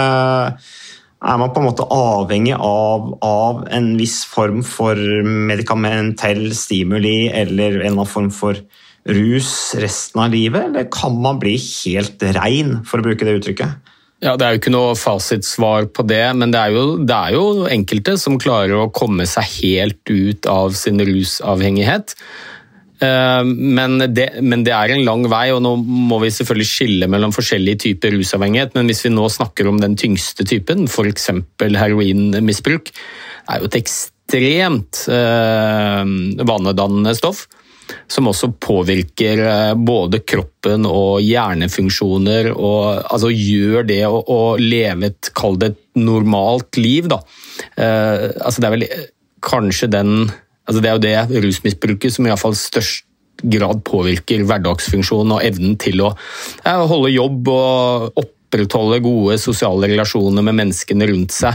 er 1.18 1.38
man 1.40 1.50
på 1.50 1.62
en 1.62 1.66
måte 1.66 1.86
avhengig 1.90 2.54
av, 2.54 3.10
av 3.24 3.64
en 3.74 3.88
viss 3.98 4.20
form 4.28 4.62
for 4.66 4.98
medikamentell 5.24 6.52
stimuli 6.54 7.26
eller 7.26 7.72
en 7.72 7.80
eller 7.80 7.90
annen 7.96 8.10
form 8.10 8.30
for 8.34 8.60
rus 9.08 9.74
resten 9.80 10.20
av 10.22 10.32
livet, 10.34 10.68
eller 10.68 10.88
kan 10.92 11.16
man 11.22 11.40
bli 11.40 11.56
helt 11.58 12.22
rein, 12.36 12.78
for 12.86 13.00
å 13.00 13.06
bruke 13.08 13.26
det 13.26 13.38
uttrykket? 13.40 13.94
Ja, 14.18 14.34
Det 14.36 14.44
er 14.44 14.54
jo 14.54 14.60
ikke 14.60 14.74
noe 14.74 14.94
fasitsvar 14.98 15.88
på 15.94 16.02
det, 16.10 16.24
men 16.34 16.50
det 16.50 16.60
er, 16.60 16.74
jo, 16.74 16.98
det 17.06 17.14
er 17.14 17.34
jo 17.36 17.66
enkelte 17.70 18.16
som 18.18 18.38
klarer 18.42 18.74
å 18.74 18.90
komme 18.90 19.26
seg 19.30 19.46
helt 19.60 20.10
ut 20.10 20.48
av 20.50 20.74
sin 20.78 20.98
rusavhengighet. 20.98 22.16
Eh, 23.00 23.44
Men 23.44 23.98
det, 24.14 24.28
men 24.42 24.64
det 24.66 24.74
er 24.74 24.94
en 24.94 25.04
lang 25.06 25.26
vei, 25.30 25.48
og 25.54 25.62
nå 25.64 25.74
må 25.82 26.20
vi 26.22 26.32
selvfølgelig 26.34 26.70
skille 26.70 27.10
mellom 27.10 27.34
forskjellige 27.34 27.84
typer 27.86 28.16
rusavhengighet. 28.16 28.74
Men 28.78 28.90
hvis 28.90 29.04
vi 29.06 29.14
nå 29.14 29.28
snakker 29.32 29.70
om 29.70 29.80
den 29.82 29.96
tyngste 29.98 30.46
typen, 30.48 30.88
f.eks. 30.90 31.30
heroinmisbruk, 31.62 32.92
er 33.48 33.62
jo 33.62 33.70
et 33.70 33.78
ekstremt 33.78 35.06
eh, 35.12 36.02
vanedannende 36.42 37.14
stoff. 37.18 37.46
Som 38.10 38.26
også 38.28 38.50
påvirker 38.60 39.40
eh, 39.46 39.74
både 39.74 40.20
kroppen 40.20 40.84
og 40.88 41.22
hjernefunksjoner, 41.24 42.50
og 42.52 43.06
altså 43.06 43.30
gjør 43.32 43.86
det 43.88 44.02
å, 44.08 44.18
å 44.20 44.40
leve 44.60 45.12
et, 45.12 45.30
kall 45.38 45.56
det 45.60 45.72
et 45.72 45.80
normalt 45.98 46.76
liv, 46.78 47.08
da. 47.10 47.22
Altså 47.78 48.62
det 48.62 48.68
er 48.68 48.74
vel 48.76 48.84
kanskje 49.42 49.88
den 49.90 50.28
altså 50.68 50.82
Det 50.84 50.90
er 50.90 50.96
jo 50.96 51.04
det 51.04 51.42
rusmisbruket 51.46 52.14
som 52.14 52.26
i 52.26 52.32
hvert 52.32 52.42
fall 52.42 52.56
størst 52.58 53.04
grad 53.38 53.82
påvirker 53.86 54.42
hverdagsfunksjonen 54.46 55.36
og 55.36 55.44
evnen 55.46 55.76
til 55.78 56.02
å 56.02 56.12
ja, 56.64 56.78
holde 56.90 57.12
jobb 57.14 57.50
og 57.52 58.18
opprettholde 58.18 59.02
gode 59.04 59.36
sosiale 59.38 59.90
relasjoner 59.90 60.42
med 60.42 60.58
menneskene 60.58 61.06
rundt 61.10 61.36
seg. 61.36 61.54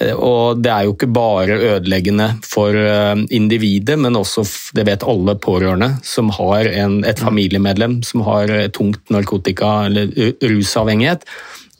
Eh, 0.00 0.12
Og 0.16 0.58
det 0.60 0.72
er 0.72 0.88
jo 0.88 0.96
ikke 0.96 1.10
bare 1.14 1.58
ødeleggende 1.76 2.26
for 2.42 2.74
eh, 2.74 3.22
individet, 3.30 3.98
men 4.02 4.18
også, 4.18 4.44
det 4.76 4.86
vet 4.88 5.06
alle 5.06 5.36
pårørende, 5.38 5.92
som 6.02 6.32
har 6.34 6.66
en, 6.66 7.04
et 7.06 7.22
familiemedlem 7.22 8.00
som 8.06 8.24
har 8.26 8.50
tungt 8.74 9.14
narkotika- 9.14 9.86
eller 9.86 10.10
rusavhengighet, 10.42 11.22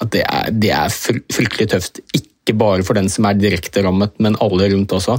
at 0.00 0.12
det 0.14 0.22
er, 0.22 0.52
det 0.54 0.70
er 0.72 0.94
fryktelig 1.34 1.72
tøft. 1.74 2.00
Ikke 2.16 2.54
bare 2.56 2.86
for 2.86 2.96
den 2.96 3.10
som 3.12 3.26
er 3.28 3.36
direkte 3.36 3.82
rammet, 3.84 4.14
men 4.22 4.38
alle 4.40 4.70
rundt 4.72 4.94
også. 4.96 5.18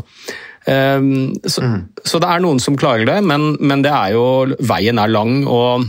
Um, 0.67 1.33
Så, 1.41 1.63
så 2.05 2.19
det 2.21 2.29
er 2.29 2.41
noen 2.43 2.59
som 2.61 2.77
klarer 2.77 3.07
det, 3.09 3.17
men, 3.25 3.55
men 3.57 3.81
det 3.81 3.91
er 3.91 4.13
jo, 4.13 4.25
veien 4.61 5.01
er 5.01 5.09
lang, 5.09 5.41
og 5.49 5.87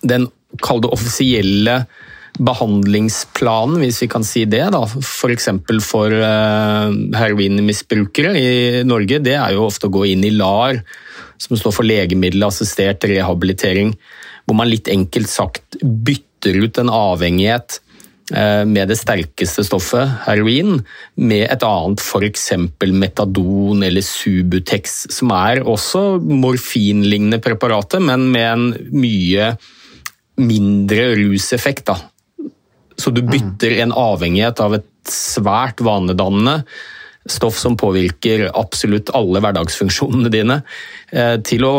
den 0.00 0.28
kall 0.64 0.80
det 0.80 0.92
offisielle 0.94 1.82
behandlingsplanen, 2.38 3.80
hvis 3.82 4.00
vi 4.04 4.08
kan 4.10 4.24
si 4.24 4.44
det, 4.48 4.62
da, 4.72 4.84
f.eks. 4.86 5.50
for, 5.66 5.82
for 5.84 6.14
uh, 6.14 6.94
heroinmisbrukere 7.18 8.32
i 8.38 8.52
Norge, 8.86 9.18
det 9.24 9.34
er 9.36 9.56
jo 9.56 9.66
ofte 9.66 9.90
å 9.90 9.94
gå 9.98 10.06
inn 10.12 10.24
i 10.24 10.32
LAR, 10.34 10.80
som 11.38 11.58
står 11.58 11.74
for 11.74 11.86
legemiddelassistert 11.86 13.04
rehabilitering, 13.10 13.92
hvor 14.46 14.58
man 14.58 14.70
litt 14.70 14.88
enkelt 14.90 15.30
sagt 15.30 15.76
bytter 15.82 16.62
ut 16.64 16.80
en 16.80 16.92
avhengighet 16.94 17.82
med 18.28 18.90
det 18.90 18.98
sterkeste 19.00 19.62
stoffet, 19.64 20.10
heroin, 20.26 20.82
med 21.16 21.46
et 21.46 21.62
annet, 21.64 22.02
f.eks. 22.02 22.50
metadon 22.92 23.80
eller 23.86 24.04
Subutex, 24.04 24.98
som 25.14 25.32
er 25.32 25.62
også 25.64 26.02
morfinlignende 26.20 27.40
preparater, 27.40 28.02
men 28.04 28.26
med 28.34 28.48
en 28.50 28.66
mye 28.92 29.54
mindre 30.38 31.08
ruseffekt. 31.18 31.88
Da. 31.88 31.98
Så 32.98 33.10
du 33.14 33.22
bytter 33.22 33.78
en 33.82 33.94
avhengighet 33.94 34.60
av 34.62 34.78
et 34.78 34.88
svært 35.08 35.82
vanedannende 35.84 36.60
stoff 37.28 37.58
som 37.60 37.76
påvirker 37.78 38.48
absolutt 38.56 39.12
alle 39.16 39.42
hverdagsfunksjonene 39.44 40.30
dine, 40.32 40.62
eh, 41.12 41.36
til 41.44 41.64
å 41.64 41.74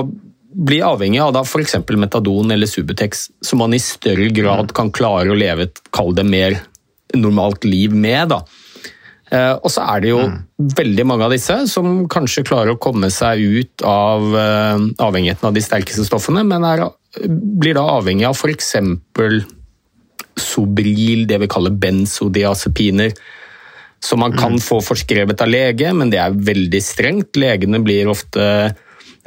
bli 0.49 0.79
avhengig 0.81 1.21
av 1.21 1.33
da 1.35 1.43
f.eks. 1.45 1.75
metadon 1.93 2.51
eller 2.51 2.69
Subutex, 2.69 3.29
som 3.45 3.61
man 3.61 3.73
i 3.73 3.81
større 3.81 4.29
grad 4.33 4.73
kan 4.75 4.91
klare 4.91 5.31
å 5.31 5.37
leve 5.37 5.67
et 5.67 5.81
kall 5.95 6.15
det 6.17 6.25
mer 6.25 6.57
normalt 7.13 7.65
liv 7.65 7.93
med. 7.93 8.29
da. 8.33 8.41
Eh, 9.31 9.53
Og 9.61 9.69
så 9.69 9.85
er 9.85 10.01
det 10.01 10.09
jo 10.09 10.23
veldig 10.57 11.05
mange 11.05 11.27
av 11.27 11.33
disse 11.33 11.55
som 11.69 12.07
kanskje 12.09 12.45
klarer 12.47 12.73
å 12.73 12.81
komme 12.81 13.11
seg 13.13 13.41
ut 13.41 13.85
av 13.85 14.25
eh, 14.35 14.87
avhengigheten 14.97 15.49
av 15.49 15.53
de 15.53 15.63
sterkeste 15.65 16.05
stoffene, 16.07 16.43
men 16.43 16.65
er, 16.65 16.87
blir 17.29 17.77
da 17.77 17.85
avhengig 17.99 18.25
av 18.29 18.37
f.eks. 18.37 18.75
Sobril, 20.39 21.25
det 21.27 21.41
vi 21.41 21.51
kaller 21.51 21.75
benzodiazepiner, 21.75 23.13
som 23.99 24.21
man 24.23 24.31
kan 24.31 24.55
få 24.63 24.79
forskrevet 24.79 25.41
av 25.43 25.49
lege, 25.51 25.89
men 25.93 26.09
det 26.13 26.21
er 26.23 26.31
veldig 26.31 26.79
strengt. 26.83 27.35
Legene 27.35 27.81
blir 27.83 28.07
ofte 28.07 28.45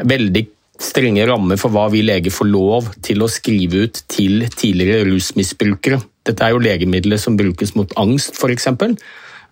veldig 0.01 0.47
strenge 0.83 1.27
rammer 1.29 1.61
for 1.61 1.75
hva 1.75 1.89
vi 1.93 2.03
leger 2.05 2.35
får 2.35 2.49
lov 2.51 2.89
til 3.05 3.23
å 3.23 3.31
skrive 3.31 3.87
ut 3.87 4.03
til 4.11 4.47
tidligere 4.51 5.07
rusmisbrukere. 5.11 6.01
Dette 6.27 6.47
er 6.47 6.55
jo 6.55 6.63
legemidler 6.63 7.21
som 7.21 7.39
brukes 7.39 7.75
mot 7.79 7.93
angst, 8.01 8.39
f.eks., 8.39 8.69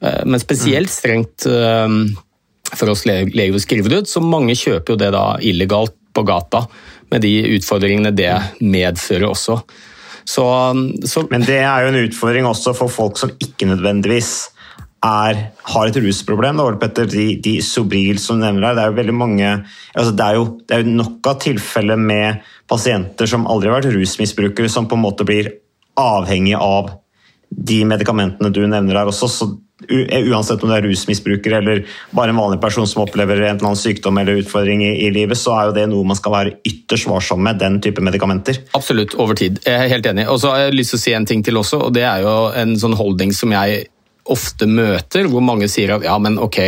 men 0.00 0.40
spesielt 0.40 0.88
strengt 0.88 1.44
eh, 1.44 1.94
for 2.72 2.92
oss 2.92 3.02
leger 3.04 3.56
å 3.56 3.60
skrive 3.60 3.90
det 3.92 4.02
ut, 4.02 4.08
så 4.08 4.22
mange 4.24 4.56
kjøper 4.56 4.94
jo 4.94 5.00
det 5.00 5.10
da 5.12 5.24
illegalt 5.44 5.96
på 6.16 6.24
gata, 6.26 6.64
med 7.10 7.24
de 7.26 7.34
utfordringene 7.56 8.12
det 8.14 8.32
medfører 8.62 9.28
også. 9.28 9.58
Så, 10.30 10.44
så 11.10 11.24
Men 11.30 11.44
det 11.46 11.60
er 11.64 11.84
jo 11.84 11.90
en 11.90 12.00
utfordring 12.04 12.46
også 12.46 12.74
for 12.78 12.92
folk 12.92 13.18
som 13.18 13.32
ikke 13.42 13.68
nødvendigvis 13.70 14.32
er, 15.04 15.38
har 15.72 15.88
et 15.88 15.98
rusproblem. 16.04 16.60
Ole 16.60 16.78
Petter, 16.80 17.08
de, 17.08 17.26
de 17.40 17.56
Sobril 17.64 18.20
som 18.20 18.40
nevner 18.40 18.68
her, 18.68 18.76
det 18.76 18.84
er 18.84 18.92
jo 18.92 18.98
veldig 18.98 19.16
mange 19.16 19.48
altså 19.50 20.12
det, 20.12 20.26
er 20.26 20.36
jo, 20.36 20.44
det 20.68 20.76
er 20.76 20.84
jo 20.84 20.98
nok 20.98 21.30
av 21.30 21.40
tilfeller 21.46 22.00
med 22.00 22.44
pasienter 22.70 23.30
som 23.30 23.48
aldri 23.50 23.70
har 23.70 23.80
vært 23.80 23.94
rusmisbrukere, 23.96 24.70
som 24.70 24.88
på 24.90 24.98
en 24.98 25.04
måte 25.06 25.26
blir 25.26 25.50
avhengig 26.00 26.54
av 26.60 26.92
de 27.50 27.80
medikamentene 27.88 28.52
du 28.54 28.62
nevner 28.68 29.00
her 29.00 29.10
også. 29.10 29.28
Så 29.30 29.48
uansett 29.88 30.62
om 30.62 30.68
du 30.68 30.74
er 30.76 30.84
rusmisbruker 30.84 31.54
eller 31.56 31.80
bare 32.14 32.34
en 32.34 32.38
vanlig 32.38 32.60
person 32.62 32.86
som 32.86 33.02
opplever 33.02 33.40
en 33.40 33.54
eller 33.56 33.70
annen 33.70 33.80
sykdom 33.80 34.18
eller 34.20 34.42
utfordring 34.42 34.84
i, 34.84 34.90
i, 35.06 35.08
livet, 35.14 35.38
så 35.40 35.54
er 35.56 35.70
jo 35.70 35.76
det 35.78 35.86
noe 35.90 36.06
man 36.06 36.18
skal 36.18 36.34
være 36.34 36.52
ytterst 36.68 37.08
varsom 37.10 37.40
med, 37.46 37.58
den 37.62 37.80
type 37.82 38.04
medikamenter. 38.04 38.60
Absolutt, 38.76 39.16
over 39.16 39.38
tid. 39.38 39.62
Jeg 39.64 39.86
er 39.86 39.90
helt 39.90 40.06
enig. 40.12 40.28
Og 40.30 40.42
så 40.42 40.52
har 40.52 40.66
jeg 40.66 40.76
lyst 40.76 40.94
til 40.94 41.00
å 41.00 41.04
si 41.06 41.16
en 41.16 41.28
ting 41.32 41.44
til 41.46 41.58
også, 41.60 41.80
og 41.88 41.96
det 41.96 42.04
er 42.06 42.26
jo 42.26 42.36
en 42.60 42.76
sånn 42.80 42.98
holdning 43.00 43.32
som 43.36 43.56
jeg 43.56 43.88
ofte 44.32 44.68
møter, 44.70 45.28
hvor 45.30 45.44
mange 45.44 45.68
sier 45.70 45.96
at 45.96 46.06
ja, 46.06 46.16
men 46.22 46.38
ok, 46.40 46.60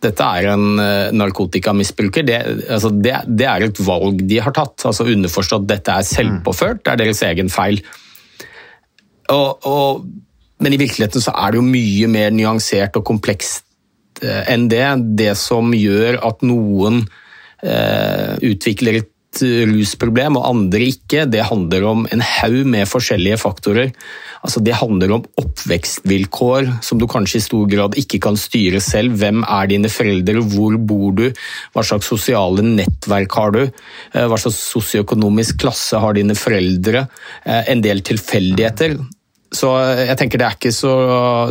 dette 0.00 0.26
er 0.38 0.48
en 0.54 0.80
eh, 0.80 1.10
narkotikamisbruker. 1.16 2.24
Det, 2.26 2.38
altså 2.72 2.92
det, 2.94 3.14
det, 3.28 3.46
er 3.48 3.66
et 3.66 3.82
valg 3.84 4.22
de 4.28 4.40
har 4.40 4.54
tatt. 4.56 4.86
altså 4.88 5.08
Underforstått 5.10 5.68
dette 5.68 5.92
er 5.92 6.08
selvpåført, 6.08 6.84
det 6.84 6.94
er 6.94 7.02
deres 7.04 7.22
egen 7.28 7.52
feil. 7.52 7.82
Og, 9.30 9.66
og 9.68 10.06
men 10.60 10.76
i 10.76 10.80
virkeligheten 10.80 11.24
så 11.24 11.32
er 11.32 11.52
det 11.52 11.60
jo 11.60 11.66
mye 11.66 12.08
mer 12.12 12.32
nyansert 12.36 12.96
og 13.00 13.06
komplekst 13.08 13.64
eh, 14.24 14.44
enn 14.52 14.68
det. 14.72 14.84
Det 15.20 15.32
som 15.40 15.72
gjør 15.76 16.20
at 16.28 16.44
noen 16.44 17.02
eh, 17.64 18.36
utvikler 18.50 19.00
et 19.00 19.09
rusproblem 19.38 20.36
og 20.40 20.48
andre 20.48 20.88
ikke, 20.90 21.26
det 21.30 21.44
handler 21.46 21.86
om 21.86 22.02
en 22.10 22.22
haug 22.24 22.66
med 22.66 22.88
forskjellige 22.90 23.38
faktorer. 23.40 23.92
Altså 24.42 24.60
Det 24.64 24.74
handler 24.74 25.12
om 25.14 25.24
oppvekstvilkår 25.38 26.82
som 26.82 26.98
du 26.98 27.06
kanskje 27.10 27.38
i 27.38 27.44
stor 27.44 27.68
grad 27.70 27.96
ikke 28.00 28.20
kan 28.26 28.36
styre 28.40 28.80
selv. 28.82 29.14
Hvem 29.20 29.44
er 29.44 29.70
dine 29.70 29.90
foreldre, 29.92 30.42
hvor 30.42 30.76
bor 30.78 31.14
du, 31.14 31.26
hva 31.74 31.84
slags 31.86 32.10
sosiale 32.10 32.64
nettverk 32.66 33.38
har 33.38 33.54
du, 33.54 33.62
eh, 33.62 34.26
hva 34.26 34.40
slags 34.40 34.58
sosioøkonomisk 34.72 35.62
klasse 35.62 36.00
har 36.00 36.16
dine 36.18 36.34
foreldre, 36.34 37.06
en 37.46 37.80
del 37.82 38.02
tilfeldigheter. 38.04 38.98
Så 39.54 39.70
jeg 40.06 40.16
tenker 40.18 40.38
det 40.38 40.46
er 40.46 40.56
ikke 40.58 40.74
så, 40.74 40.92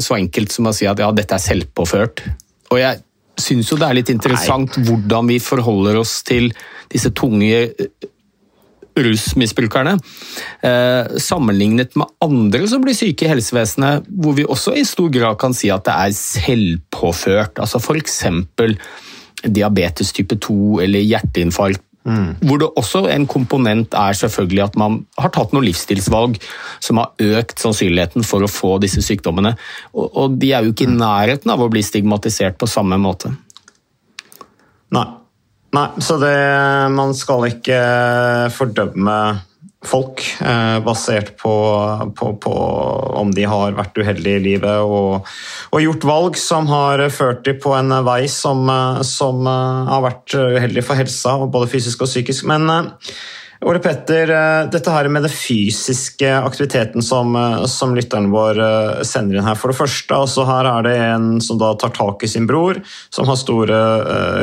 så, 0.04 0.16
enkelt 0.16 0.54
som 0.54 0.70
å 0.70 0.76
si 0.76 0.88
at 0.88 1.00
ja, 1.02 1.10
dette 1.12 1.36
er 1.36 1.44
selvpåført. 1.44 2.24
Og 2.72 2.80
jeg 2.80 3.02
syns 3.42 3.72
jo 3.72 3.80
det 3.80 3.90
er 3.90 4.00
litt 4.00 4.14
interessant 4.14 4.78
Nei. 4.78 4.86
hvordan 4.90 5.30
vi 5.32 5.40
forholder 5.44 6.00
oss 6.02 6.20
til 6.28 6.52
disse 6.92 7.12
tunge 7.16 7.62
eh, 7.70 8.08
rusmisbrukerne. 9.00 9.96
Eh, 10.66 11.20
sammenlignet 11.22 11.96
med 12.00 12.10
andre 12.26 12.68
som 12.68 12.84
blir 12.84 12.98
syke 12.98 13.26
i 13.26 13.32
helsevesenet, 13.32 14.08
hvor 14.10 14.36
vi 14.38 14.48
også 14.48 14.76
i 14.76 14.86
stor 14.88 15.12
grad 15.14 15.40
kan 15.40 15.56
si 15.56 15.72
at 15.74 15.86
det 15.88 15.96
er 15.96 16.16
selvpåført. 16.18 17.62
Altså 17.62 17.80
F.eks. 17.80 18.24
diabetes 19.46 20.12
type 20.16 20.36
2 20.36 20.82
eller 20.84 21.06
hjerteinfarkt 21.06 21.86
Mm. 22.10 22.30
Hvor 22.42 22.62
det 22.62 22.70
også 22.80 23.04
en 23.14 23.28
komponent 23.30 23.94
er 23.94 24.18
selvfølgelig 24.18 24.64
at 24.64 24.78
man 24.82 25.04
har 25.20 25.30
tatt 25.36 25.54
noen 25.54 25.68
livsstilsvalg 25.68 26.40
som 26.82 27.02
har 27.02 27.14
økt 27.38 27.62
sannsynligheten 27.62 28.26
for 28.26 28.42
å 28.42 28.50
få 28.50 28.78
disse 28.82 29.04
sykdommene. 29.06 29.54
Og, 29.94 30.08
og 30.08 30.40
de 30.42 30.54
er 30.56 30.66
jo 30.66 30.74
ikke 30.74 30.88
i 30.88 30.96
nærheten 30.96 31.54
av 31.54 31.62
å 31.62 31.70
bli 31.72 31.84
stigmatisert 31.86 32.58
på 32.58 32.70
samme 32.70 32.98
måte. 33.02 33.34
Nei. 34.96 35.06
Nei, 35.70 35.86
så 36.02 36.16
det 36.18 36.34
Man 36.98 37.14
skal 37.14 37.46
ikke 37.52 37.78
fordømme 38.56 39.18
folk, 39.86 40.24
eh, 40.42 40.80
basert 40.84 41.38
på, 41.38 41.54
på, 42.16 42.34
på, 42.44 42.54
om 43.22 43.32
de 43.32 43.46
har 43.48 43.78
vært 43.78 43.98
uheldige 43.98 44.40
i 44.42 44.44
livet 44.44 44.84
og, 44.84 45.28
og, 45.72 45.80
gjort 45.80 46.08
valg 46.10 46.40
som 46.40 46.68
har 46.68 47.06
ført 47.16 47.46
dem 47.48 47.62
på 47.64 47.72
en 47.78 47.94
vei 48.04 48.26
som, 48.32 48.66
eh, 48.70 49.02
som, 49.08 49.40
eh, 49.48 49.92
har 49.94 50.04
vært 50.04 50.36
uheldig 50.36 50.84
for 50.84 51.00
helsa, 51.00 51.38
både 51.48 51.72
fysisk 51.72 52.04
og 52.04 52.12
psykisk. 52.12 52.50
Men 52.52 52.92
Ole 53.68 53.82
Petter, 53.84 54.32
dette 54.72 54.92
her 54.94 55.10
med 55.12 55.26
den 55.26 55.34
fysiske 55.34 56.30
aktiviteten 56.32 57.04
som, 57.04 57.36
som 57.68 57.92
lytteren 57.98 58.30
vår 58.32 58.62
sender 59.04 59.36
inn 59.36 59.44
her. 59.44 59.58
For 59.60 59.74
det 59.74 59.80
første, 59.82 60.16
altså 60.16 60.46
her 60.48 60.70
er 60.70 60.86
det 60.88 60.94
en 61.10 61.28
som 61.44 61.60
da 61.60 61.74
tar 61.76 61.92
tak 61.98 62.24
i 62.24 62.30
sin 62.32 62.48
bror, 62.48 62.80
som 63.12 63.28
har 63.28 63.36
store 63.42 63.82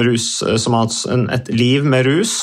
rus, 0.04 0.28
som 0.60 0.76
har 0.76 0.92
et 1.32 1.48
liv 1.48 1.88
med 1.88 2.04
rus. 2.10 2.36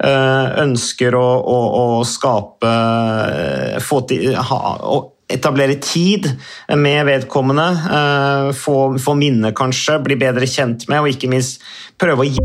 Uh, 0.00 0.64
ønsker 0.64 1.14
å, 1.14 1.26
å, 1.38 1.58
å 1.78 1.84
skape 2.08 2.70
eh, 2.72 3.76
få 3.84 4.00
til, 4.08 4.32
ha, 4.34 4.60
etablere 5.28 5.74
tid 5.74 6.26
med 6.76 7.06
vedkommende, 7.06 7.68
eh, 7.98 8.52
få, 8.52 8.98
få 8.98 9.14
minne 9.18 9.52
kanskje, 9.56 10.00
bli 10.04 10.18
bedre 10.20 10.48
kjent 10.50 10.88
med, 10.88 11.00
og 11.00 11.14
ikke 11.14 11.30
minst 11.32 11.62
prøve 12.00 12.24
å 12.24 12.28
gi 12.28 12.44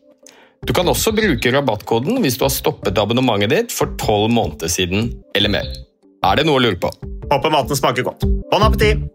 Du 0.61 0.73
kan 0.77 0.85
også 0.85 1.13
bruke 1.17 1.53
rabattkoden 1.53 2.19
hvis 2.21 2.37
du 2.37 2.45
har 2.45 2.53
stoppet 2.53 2.99
abonnementet 3.01 3.49
ditt 3.49 3.73
for 3.73 3.95
tolv 4.01 4.29
måneder 4.29 4.69
siden 4.69 5.09
eller 5.37 5.53
mer. 5.57 5.71
Er 6.21 6.37
det 6.37 6.45
noe 6.45 6.59
å 6.59 6.65
lure 6.67 6.77
på? 6.77 6.91
Håper 7.31 7.53
maten 7.53 7.79
smaker 7.79 8.05
godt. 8.05 8.29
Bon 8.51 8.61
appétit! 8.67 9.09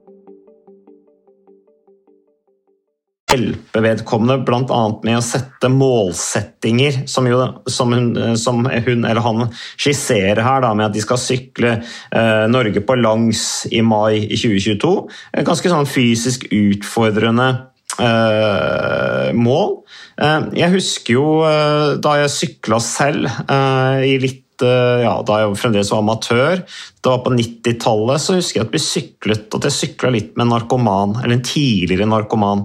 hjelpe 3.36 3.82
vedkommende 3.82 4.38
bl.a. 4.46 4.80
med 5.04 5.18
å 5.18 5.24
sette 5.24 5.68
målsettinger, 5.72 7.02
som, 7.10 7.26
jo, 7.28 7.40
som, 7.70 7.92
hun, 7.92 8.36
som, 8.40 8.62
hun, 8.64 9.04
eller 9.04 9.22
han 9.24 9.46
skisserer 9.76 10.42
her, 10.44 10.62
da, 10.64 10.72
med 10.76 10.88
at 10.88 10.96
de 10.96 11.04
skal 11.04 11.20
sykle 11.20 11.76
eh, 11.76 12.44
Norge 12.52 12.82
på 12.86 12.98
langs 13.00 13.66
i 13.70 13.82
mai 13.84 14.22
i 14.24 14.38
2022. 14.38 14.92
Ganske 15.46 15.72
sånn 15.72 15.90
fysisk 15.90 16.48
utfordrende 16.54 17.50
eh, 18.02 19.30
mål. 19.36 19.78
Uh, 20.16 20.48
jeg 20.56 20.72
husker 20.72 21.16
jo 21.18 21.24
uh, 21.44 21.96
da 22.00 22.14
jeg 22.22 22.32
sykla 22.32 22.80
selv 22.80 23.28
i 24.06 24.16
litt 24.22 24.42
ja, 24.56 25.18
da 25.28 25.42
jeg 25.42 25.56
fremdeles 25.60 25.90
var 25.92 26.00
amatør, 26.00 26.62
det 26.64 27.10
var 27.10 27.18
på 27.20 27.34
90-tallet, 27.34 28.22
så 28.24 28.38
husker 28.38 28.62
jeg 28.62 28.64
at 28.64 28.72
vi 28.72 28.80
syklet, 28.80 29.50
at 29.52 29.66
jeg 29.68 29.74
sykla 29.76 30.12
litt 30.14 30.30
med 30.32 30.46
en 30.46 30.54
narkoman, 30.54 31.12
eller 31.20 31.36
en 31.36 31.44
tidligere 31.44 32.08
narkoman. 32.08 32.62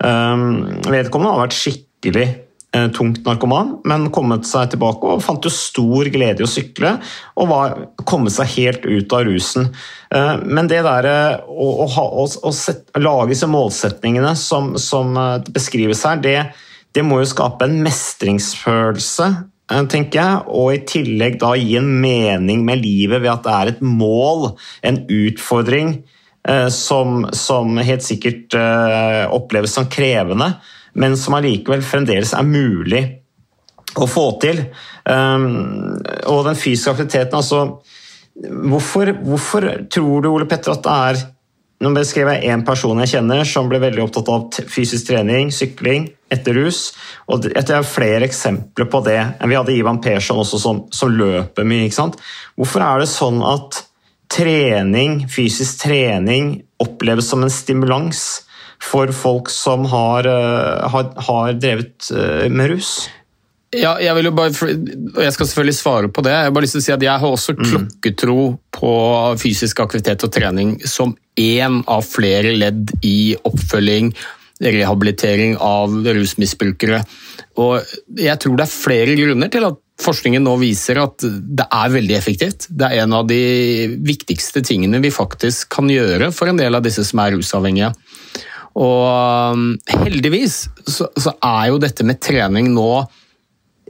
Vedkommende 0.00 1.34
har 1.34 1.42
vært 1.42 1.58
skikkelig 1.58 2.24
uh, 2.24 2.45
tungt 2.92 3.22
narkoman, 3.24 3.76
men 3.88 4.10
kommet 4.12 4.44
seg 4.44 4.72
tilbake 4.74 5.08
og 5.08 5.22
fant 5.24 5.46
jo 5.46 5.52
stor 5.52 6.10
glede 6.12 6.42
i 6.42 6.44
å 6.44 6.50
sykle. 6.50 6.96
Og 7.40 7.48
var, 7.48 7.76
kommet 8.04 8.34
seg 8.34 8.50
helt 8.56 8.84
ut 8.84 9.14
av 9.16 9.24
rusen. 9.28 9.70
Uh, 10.12 10.42
men 10.44 10.68
det 10.68 10.82
der 10.84 11.08
uh, 11.08 11.46
å, 11.48 11.70
å, 11.84 11.88
ha, 11.94 12.04
å, 12.04 12.26
å 12.26 12.52
set, 12.52 12.90
lage 13.00 13.30
disse 13.32 13.48
målsetningene 13.48 14.34
som, 14.36 14.74
som 14.80 15.16
beskrives 15.48 16.04
her, 16.04 16.20
det, 16.20 16.36
det 16.92 17.06
må 17.06 17.22
jo 17.22 17.30
skape 17.32 17.68
en 17.68 17.78
mestringsfølelse 17.86 19.30
tenker 19.90 20.20
jeg, 20.20 20.42
og 20.54 20.68
i 20.76 20.82
tillegg 20.86 21.40
da 21.42 21.56
gi 21.58 21.72
en 21.80 21.88
mening 21.98 22.60
med 22.62 22.84
livet 22.84 23.18
ved 23.18 23.32
at 23.32 23.42
det 23.42 23.54
er 23.56 23.70
et 23.72 23.80
mål, 23.82 24.52
en 24.86 25.00
utfordring, 25.10 25.96
Eh, 26.48 26.68
som, 26.68 27.26
som 27.32 27.74
helt 27.82 28.04
sikkert 28.06 28.54
eh, 28.54 29.24
oppleves 29.34 29.72
som 29.74 29.88
krevende, 29.90 30.52
men 30.96 31.16
som 31.20 31.36
allikevel 31.38 31.84
fremdeles 31.84 32.34
er 32.36 32.48
mulig 32.48 33.04
å 33.96 34.08
få 34.10 34.26
til. 34.42 34.64
Eh, 35.06 35.46
og 36.32 36.42
den 36.48 36.58
fysiske 36.58 36.96
aktiviteten, 36.96 37.38
altså 37.38 37.82
Hvorfor, 38.36 39.08
hvorfor 39.24 39.64
tror 39.88 40.20
du, 40.20 40.26
Ole 40.28 40.44
Petter, 40.44 40.74
at 40.74 40.82
det 40.84 40.92
er 40.92 41.20
nå 41.84 41.90
beskrev 41.92 42.30
jeg 42.32 42.48
én 42.54 42.62
person 42.64 43.00
jeg 43.02 43.10
kjenner 43.18 43.44
som 43.48 43.66
ble 43.68 43.80
veldig 43.82 44.00
opptatt 44.06 44.30
av 44.32 44.68
fysisk 44.72 45.10
trening, 45.10 45.50
sykling, 45.52 46.06
etter 46.32 46.56
rus. 46.56 46.94
og 47.28 47.44
Jeg 47.50 47.66
har 47.68 47.84
flere 47.84 48.24
eksempler 48.24 48.88
på 48.88 49.02
det. 49.04 49.18
Vi 49.44 49.58
hadde 49.58 49.74
Ivan 49.74 50.00
Persson 50.00 50.40
også 50.40 50.60
som, 50.62 50.80
som 50.88 51.12
løper 51.12 51.68
mye. 51.68 51.84
ikke 51.84 51.98
sant? 51.98 52.16
Hvorfor 52.56 52.84
er 52.86 53.04
det 53.04 53.10
sånn 53.12 53.42
at 53.44 53.82
trening, 54.32 55.26
fysisk 55.28 55.84
trening 55.84 56.54
oppleves 56.82 57.28
som 57.28 57.44
en 57.44 57.52
stimulans 57.52 58.24
for 58.82 59.12
folk 59.14 59.50
som 59.52 59.86
har, 59.90 60.28
uh, 60.28 60.86
har, 60.92 61.12
har 61.28 61.54
drevet 61.60 62.10
uh, 62.12 62.46
med 62.52 62.74
rus? 62.74 62.96
Ja, 63.76 63.96
jeg 64.00 64.14
vil 64.16 64.28
jo 64.28 64.34
bare, 64.36 64.52
og 64.54 65.20
jeg 65.20 65.34
skal 65.34 65.48
selvfølgelig 65.50 65.76
svare 65.76 66.08
på 66.08 66.22
det. 66.24 66.32
Jeg 66.32 66.48
har 66.48 66.54
bare 66.54 66.64
lyst 66.64 66.76
til 66.78 66.84
å 66.84 66.86
si 66.86 66.94
at 66.94 67.04
jeg 67.04 67.22
har 67.22 67.34
også 67.34 67.56
mm. 67.56 67.64
klokketro 67.66 68.40
på 68.76 68.92
fysisk 69.42 69.82
aktivitet 69.84 70.24
og 70.24 70.32
trening 70.32 70.76
som 70.88 71.16
én 71.36 71.80
av 71.90 72.06
flere 72.06 72.54
ledd 72.56 72.94
i 73.04 73.34
oppfølging, 73.48 74.12
rehabilitering 74.62 75.58
av 75.60 75.98
rusmisbrukere. 76.06 77.02
Og 77.60 77.82
jeg 78.16 78.38
tror 78.40 78.56
det 78.56 78.64
er 78.64 78.72
flere 78.72 79.18
grunner 79.18 79.52
til 79.52 79.68
at 79.68 79.82
Forskningen 79.96 80.44
nå 80.44 80.58
viser 80.60 80.98
at 81.00 81.24
det 81.24 81.64
er 81.72 81.92
veldig 81.94 82.16
effektivt. 82.18 82.66
Det 82.68 82.84
er 82.84 83.06
en 83.06 83.14
av 83.16 83.24
de 83.30 83.38
viktigste 84.04 84.60
tingene 84.66 85.00
vi 85.00 85.08
faktisk 85.14 85.70
kan 85.72 85.88
gjøre 85.88 86.28
for 86.36 86.50
en 86.50 86.60
del 86.60 86.76
av 86.76 86.84
disse 86.84 87.04
som 87.08 87.22
er 87.24 87.32
rusavhengige. 87.32 87.94
Og 88.76 89.52
um, 89.56 89.68
heldigvis 89.88 90.66
så, 90.84 91.08
så 91.16 91.32
er 91.40 91.70
jo 91.70 91.80
dette 91.80 92.04
med 92.04 92.20
trening 92.20 92.72
nå 92.74 92.90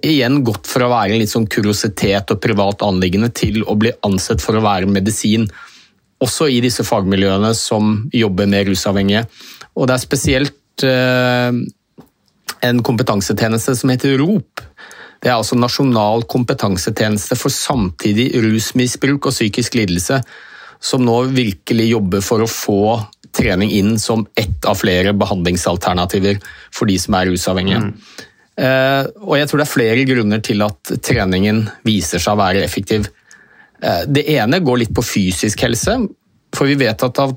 igjen 0.07 0.42
gått 0.46 0.68
fra 0.68 0.87
å 0.87 0.92
være 0.92 1.16
litt 1.18 1.33
sånn 1.33 1.49
kuriositet 1.51 2.31
og 2.31 2.42
privat 2.42 2.85
anliggende 2.87 3.33
til 3.35 3.62
å 3.64 3.75
bli 3.81 3.90
ansett 4.07 4.44
for 4.44 4.59
å 4.59 4.62
være 4.62 4.90
medisin. 4.90 5.49
Også 6.22 6.46
i 6.53 6.61
disse 6.64 6.85
fagmiljøene 6.87 7.51
som 7.57 8.05
jobber 8.14 8.49
med 8.51 8.68
rusavhengige. 8.70 9.25
Og 9.75 9.88
det 9.88 9.96
er 9.96 10.05
spesielt 10.05 10.87
eh, 10.87 11.59
en 12.68 12.85
kompetansetjeneste 12.87 13.75
som 13.81 13.92
heter 13.92 14.16
ROP, 14.20 14.62
det 15.22 15.31
er 15.31 15.38
altså 15.40 15.57
Nasjonal 15.59 16.27
kompetansetjeneste 16.29 17.38
for 17.40 17.53
samtidig 17.53 18.29
rusmisbruk 18.44 19.29
og 19.29 19.35
psykisk 19.35 19.79
lidelse, 19.79 20.20
som 20.79 21.03
nå 21.03 21.16
virkelig 21.33 21.88
jobber 21.88 22.25
for 22.25 22.44
å 22.44 22.51
få 22.51 22.81
trening 23.37 23.70
inn 23.77 23.99
som 24.01 24.25
ett 24.38 24.64
av 24.68 24.79
flere 24.81 25.12
behandlingsalternativer 25.16 26.40
for 26.75 26.88
de 26.88 26.96
som 27.01 27.16
er 27.18 27.31
rusavhengige. 27.31 27.83
Mm. 27.85 27.94
Uh, 28.57 29.05
og 29.27 29.35
jeg 29.37 29.49
tror 29.51 29.61
det 29.61 29.66
er 29.66 29.75
flere 29.75 30.05
grunner 30.09 30.42
til 30.44 30.64
at 30.64 30.94
treningen 31.05 31.66
viser 31.85 32.22
seg 32.22 32.37
å 32.37 32.40
være 32.40 32.64
effektiv. 32.64 33.11
Uh, 33.83 34.05
det 34.09 34.25
ene 34.38 34.62
går 34.64 34.85
litt 34.85 34.94
på 34.96 35.05
fysisk 35.05 35.66
helse, 35.66 35.99
for 36.57 36.70
vi 36.70 36.79
vet 36.81 37.05
at 37.05 37.20
av, 37.20 37.37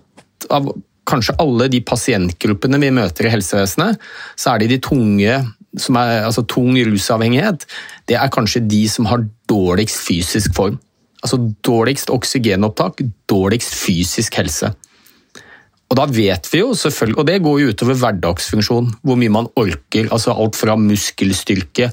av 0.56 0.72
kanskje 1.10 1.36
alle 1.42 1.68
de 1.74 1.82
pasientgruppene 1.84 2.80
vi 2.82 2.92
møter 2.96 3.28
i 3.28 3.34
helsevesenet, 3.34 4.00
så 4.40 4.54
er 4.54 4.62
det 4.62 4.74
de 4.74 4.84
tunge 4.86 5.40
som 5.78 5.98
er 6.00 6.26
altså 6.26 6.46
tung 6.50 6.74
rusavhengighet, 6.74 7.66
det 8.10 8.18
er 8.18 8.32
kanskje 8.34 8.64
de 8.66 8.84
som 8.90 9.06
har 9.10 9.26
dårligst 9.50 10.00
fysisk 10.08 10.56
form. 10.58 10.80
Altså 11.20 11.38
dårligst 11.66 12.10
oksygenopptak, 12.14 13.04
dårligst 13.30 13.76
fysisk 13.76 14.40
helse. 14.40 14.72
Og 15.89 15.97
da 15.97 16.06
vet 16.06 16.45
vi 16.52 16.62
jo 16.62 16.75
selvfølgelig, 16.78 17.17
og 17.17 17.25
det 17.25 17.39
går 17.41 17.62
jo 17.62 17.71
utover 17.73 17.97
hverdagsfunksjon, 17.97 18.91
hvor 19.02 19.17
mye 19.17 19.34
man 19.34 19.49
orker. 19.58 20.10
altså 20.13 20.36
Alt 20.38 20.60
fra 20.60 20.78
muskelstyrke 20.78 21.89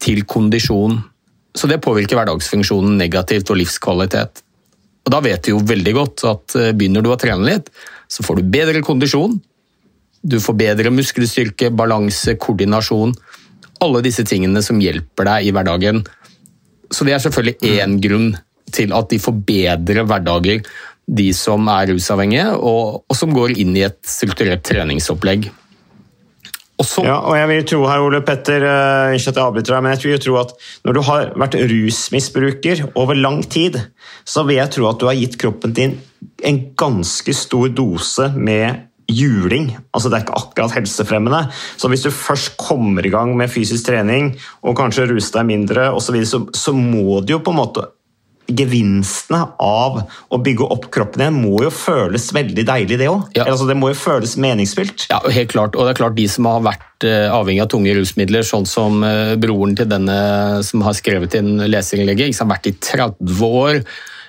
til 0.00 0.24
kondisjon. 0.24 0.96
Så 1.54 1.68
det 1.70 1.82
påvirker 1.84 2.16
hverdagsfunksjonen 2.18 2.96
negativt 2.98 3.52
og 3.52 3.60
livskvalitet. 3.60 4.40
Og 5.04 5.12
da 5.12 5.20
vet 5.20 5.44
vi 5.44 5.52
jo 5.52 5.60
veldig 5.60 5.92
godt 5.98 6.24
at 6.30 6.56
eh, 6.56 6.72
begynner 6.72 7.04
du 7.04 7.10
å 7.12 7.18
trene 7.20 7.44
litt, 7.44 7.68
så 8.08 8.24
får 8.24 8.40
du 8.40 8.48
bedre 8.54 8.80
kondisjon, 8.84 9.36
du 10.24 10.38
får 10.40 10.56
bedre 10.56 10.92
muskelstyrke, 10.94 11.68
balanse, 11.76 12.32
koordinasjon. 12.40 13.12
Alle 13.84 14.00
disse 14.06 14.24
tingene 14.24 14.62
som 14.64 14.80
hjelper 14.80 15.28
deg 15.28 15.48
i 15.48 15.52
hverdagen. 15.52 16.00
Så 16.88 17.04
det 17.04 17.12
er 17.12 17.20
selvfølgelig 17.20 17.74
én 17.76 17.98
grunn 18.00 18.30
til 18.72 18.94
at 18.96 19.10
de 19.12 19.20
får 19.20 19.36
bedre 19.44 20.06
hverdager, 20.08 20.62
de 21.06 21.28
som 21.36 21.68
er 21.68 21.92
rusavhengige, 21.92 22.54
og, 22.56 23.04
og 23.08 23.18
som 23.18 23.34
går 23.34 23.58
inn 23.60 23.76
i 23.76 23.84
et 23.86 24.00
strukturert 24.08 24.64
treningsopplegg. 24.66 25.50
Også, 26.74 27.04
ja, 27.06 27.20
og 27.22 27.36
jeg 27.38 27.46
vil 27.52 27.66
tro 27.70 27.84
her, 27.86 28.02
Ole 28.02 28.18
Petter, 28.26 28.64
ikke 29.14 29.30
at 29.30 29.36
jeg 29.36 29.44
avbryter 29.44 29.76
deg, 29.76 29.84
men 29.84 29.92
jeg 29.94 30.08
vil 30.08 30.22
tro 30.24 30.38
at 30.40 30.54
når 30.82 30.96
du 30.96 31.02
har 31.06 31.28
vært 31.38 31.58
rusmisbruker 31.70 32.82
over 32.98 33.14
lang 33.14 33.44
tid, 33.46 33.78
så 34.26 34.42
vil 34.48 34.58
jeg 34.58 34.72
tro 34.74 34.88
at 34.90 34.98
du 34.98 35.06
har 35.06 35.20
gitt 35.20 35.38
kroppen 35.38 35.76
din 35.76 35.94
en 36.42 36.58
ganske 36.74 37.36
stor 37.36 37.70
dose 37.70 38.26
med 38.34 38.88
juling. 39.06 39.70
Altså 39.94 40.10
det 40.10 40.18
er 40.18 40.24
ikke 40.24 40.40
akkurat 40.40 40.74
helsefremmende. 40.80 41.44
Så 41.76 41.90
hvis 41.92 42.02
du 42.02 42.10
først 42.10 42.56
kommer 42.58 43.06
i 43.06 43.12
gang 43.12 43.36
med 43.38 43.52
fysisk 43.52 43.86
trening 43.86 44.32
og 44.64 44.78
kanskje 44.80 45.06
ruser 45.12 45.38
deg 45.38 45.50
mindre, 45.52 45.90
så, 46.00 46.16
så, 46.26 46.42
så 46.50 46.74
må 46.74 47.20
det 47.20 47.36
jo 47.36 47.42
på 47.44 47.54
en 47.54 47.60
måte 47.60 47.86
Gevinstene 48.44 49.40
av 49.62 50.00
å 50.04 50.40
bygge 50.44 50.66
opp 50.74 50.90
kroppen 50.92 51.24
igjen 51.24 51.38
må 51.40 51.62
jo 51.64 51.70
føles 51.72 52.26
veldig 52.36 52.64
deilig, 52.68 52.98
det 53.00 53.08
òg. 53.08 53.30
Ja. 53.38 53.46
Altså, 53.48 53.68
det 53.70 53.76
må 53.80 53.92
jo 53.92 53.98
føles 53.98 54.36
meningsfylt. 54.40 55.06
Ja, 55.12 55.22
helt 55.24 55.52
klart. 55.54 55.78
Og 55.78 55.86
det 55.86 55.94
er 55.94 56.00
klart 56.02 56.18
de 56.18 56.26
som 56.30 56.48
har 56.50 56.64
vært 56.66 57.06
eh, 57.08 57.28
avhengig 57.32 57.64
av 57.64 57.70
tunge 57.72 57.94
rusmidler, 57.96 58.44
sånn 58.46 58.68
som 58.68 59.00
eh, 59.06 59.36
broren 59.40 59.76
til 59.78 59.88
denne 59.88 60.18
som 60.66 60.84
har 60.84 60.98
skrevet 60.98 61.38
inn 61.40 61.56
leserinnlegget, 61.64 62.36
har 62.42 62.52
vært 62.52 62.68
i 62.72 62.76
30 62.80 63.46
år 63.48 63.80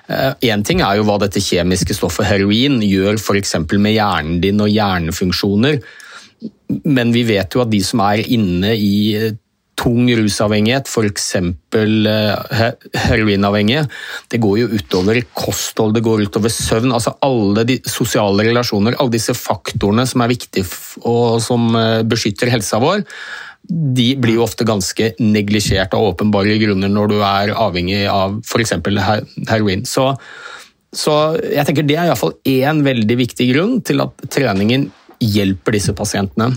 Én 0.06 0.60
eh, 0.60 0.62
ting 0.62 0.80
er 0.86 1.00
jo 1.00 1.06
hva 1.08 1.16
dette 1.18 1.42
kjemiske 1.42 1.96
stoffet 1.96 2.28
heroin 2.28 2.78
gjør 2.84 3.18
f.eks. 3.18 3.56
med 3.74 3.96
hjernen 3.96 4.36
din 4.42 4.62
og 4.62 4.70
hjernefunksjoner, 4.70 5.80
men 6.86 7.10
vi 7.14 7.24
vet 7.26 7.56
jo 7.56 7.64
at 7.64 7.72
de 7.72 7.80
som 7.82 8.02
er 8.06 8.22
inne 8.22 8.70
i 8.78 9.32
tung 9.76 10.08
rusavhengighet, 10.08 10.88
f.eks. 10.88 11.26
heroinavhengige, 13.06 13.84
det 14.32 14.40
går 14.42 14.60
jo 14.62 14.68
utover 14.78 15.20
kosthold, 15.36 15.94
det 15.96 16.04
går 16.06 16.26
utover 16.26 16.52
søvn. 16.52 16.94
altså 16.96 17.14
Alle 17.24 17.66
de 17.68 17.78
sosiale 17.84 18.48
relasjoner, 18.48 18.96
alle 18.98 19.14
disse 19.14 19.36
faktorene 19.36 20.06
som 20.08 20.24
er 20.24 20.32
viktige 20.32 20.64
og 21.04 21.42
som 21.44 21.68
eh, 21.76 22.02
beskytter 22.08 22.50
helsa 22.52 22.80
vår, 22.82 23.04
de 23.66 24.12
blir 24.22 24.38
jo 24.38 24.44
ofte 24.46 24.66
ganske 24.66 25.12
neglisjert 25.18 25.94
av 25.96 26.12
åpenbare 26.12 26.54
grunner 26.60 26.90
når 26.92 27.10
du 27.10 27.16
er 27.18 27.54
avhengig 27.56 28.04
av 28.10 28.38
f.eks. 28.44 28.76
heroin. 29.50 29.82
Så, 29.88 30.12
så 30.94 31.16
jeg 31.42 31.66
tenker 31.66 31.86
det 31.86 31.98
er 31.98 32.12
iallfall 32.12 32.36
én 32.46 32.84
veldig 32.86 33.18
viktig 33.18 33.50
grunn 33.50 33.80
til 33.86 34.04
at 34.06 34.28
treningen 34.30 34.88
hjelper 35.22 35.76
disse 35.76 35.96
pasientene. 35.96 36.52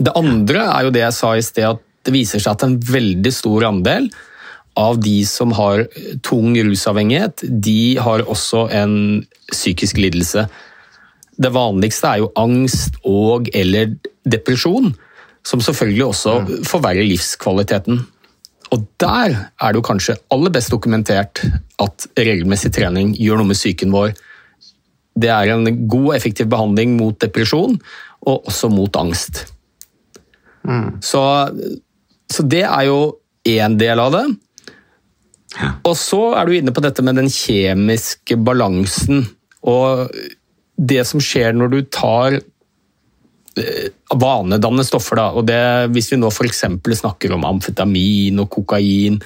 Det 0.00 0.16
andre 0.16 0.64
er 0.72 0.86
jo 0.86 0.92
det 0.94 1.04
jeg 1.04 1.16
sa 1.16 1.34
i 1.36 1.44
sted, 1.44 1.68
at 1.68 1.86
det 2.06 2.14
viser 2.14 2.42
seg 2.42 2.54
at 2.54 2.64
en 2.66 2.78
veldig 2.80 3.32
stor 3.34 3.66
andel 3.68 4.08
av 4.78 5.00
de 5.02 5.18
som 5.28 5.52
har 5.56 5.84
tung 6.24 6.54
rusavhengighet, 6.56 7.44
de 7.44 7.98
har 8.00 8.24
også 8.24 8.68
en 8.72 8.94
psykisk 9.50 9.98
lidelse. 10.00 10.46
Det 11.40 11.50
vanligste 11.52 12.08
er 12.08 12.22
jo 12.22 12.32
angst 12.38 12.96
og 13.08 13.50
eller 13.56 13.96
depresjon, 14.28 14.92
som 15.46 15.62
selvfølgelig 15.64 16.06
også 16.06 16.34
forverrer 16.68 17.06
livskvaliteten. 17.08 18.02
Og 18.70 18.84
der 19.02 19.34
er 19.34 19.72
det 19.72 19.80
jo 19.80 19.86
kanskje 19.86 20.18
aller 20.30 20.52
best 20.54 20.70
dokumentert 20.70 21.42
at 21.82 22.06
regelmessig 22.18 22.72
trening 22.76 23.14
gjør 23.18 23.40
noe 23.40 23.50
med 23.50 23.58
psyken 23.58 23.92
vår. 23.94 24.12
Det 25.20 25.32
er 25.32 25.50
en 25.52 25.66
god 25.90 26.12
og 26.12 26.16
effektiv 26.16 26.48
behandling 26.52 26.94
mot 27.00 27.16
depresjon, 27.20 27.80
og 28.20 28.46
også 28.46 28.70
mot 28.70 28.96
angst. 29.00 29.46
Mm. 30.68 31.00
Så, 31.02 31.20
så, 32.30 32.44
det 32.46 32.64
er 32.66 32.86
jo 32.88 33.00
én 33.48 33.76
del 33.80 34.00
av 34.02 34.14
det. 34.14 34.24
Ja. 35.58 35.72
Og 35.88 35.96
så 35.98 36.20
er 36.38 36.46
du 36.46 36.54
inne 36.54 36.74
på 36.74 36.82
dette 36.84 37.02
med 37.02 37.18
den 37.18 37.30
kjemiske 37.32 38.38
balansen. 38.38 39.24
Og 39.66 40.12
det 40.80 41.02
som 41.08 41.22
skjer 41.22 41.56
når 41.56 41.72
du 41.72 41.80
tar 41.92 42.38
eh, 42.38 43.88
vanedannende 44.14 44.86
stoffer, 44.86 45.20
da, 45.20 45.26
og 45.34 45.48
det, 45.50 45.60
hvis 45.94 46.12
vi 46.12 46.20
nå 46.20 46.30
f.eks. 46.30 46.64
snakker 47.02 47.34
om 47.36 47.48
amfetamin 47.48 48.40
og 48.44 48.50
kokain, 48.54 49.20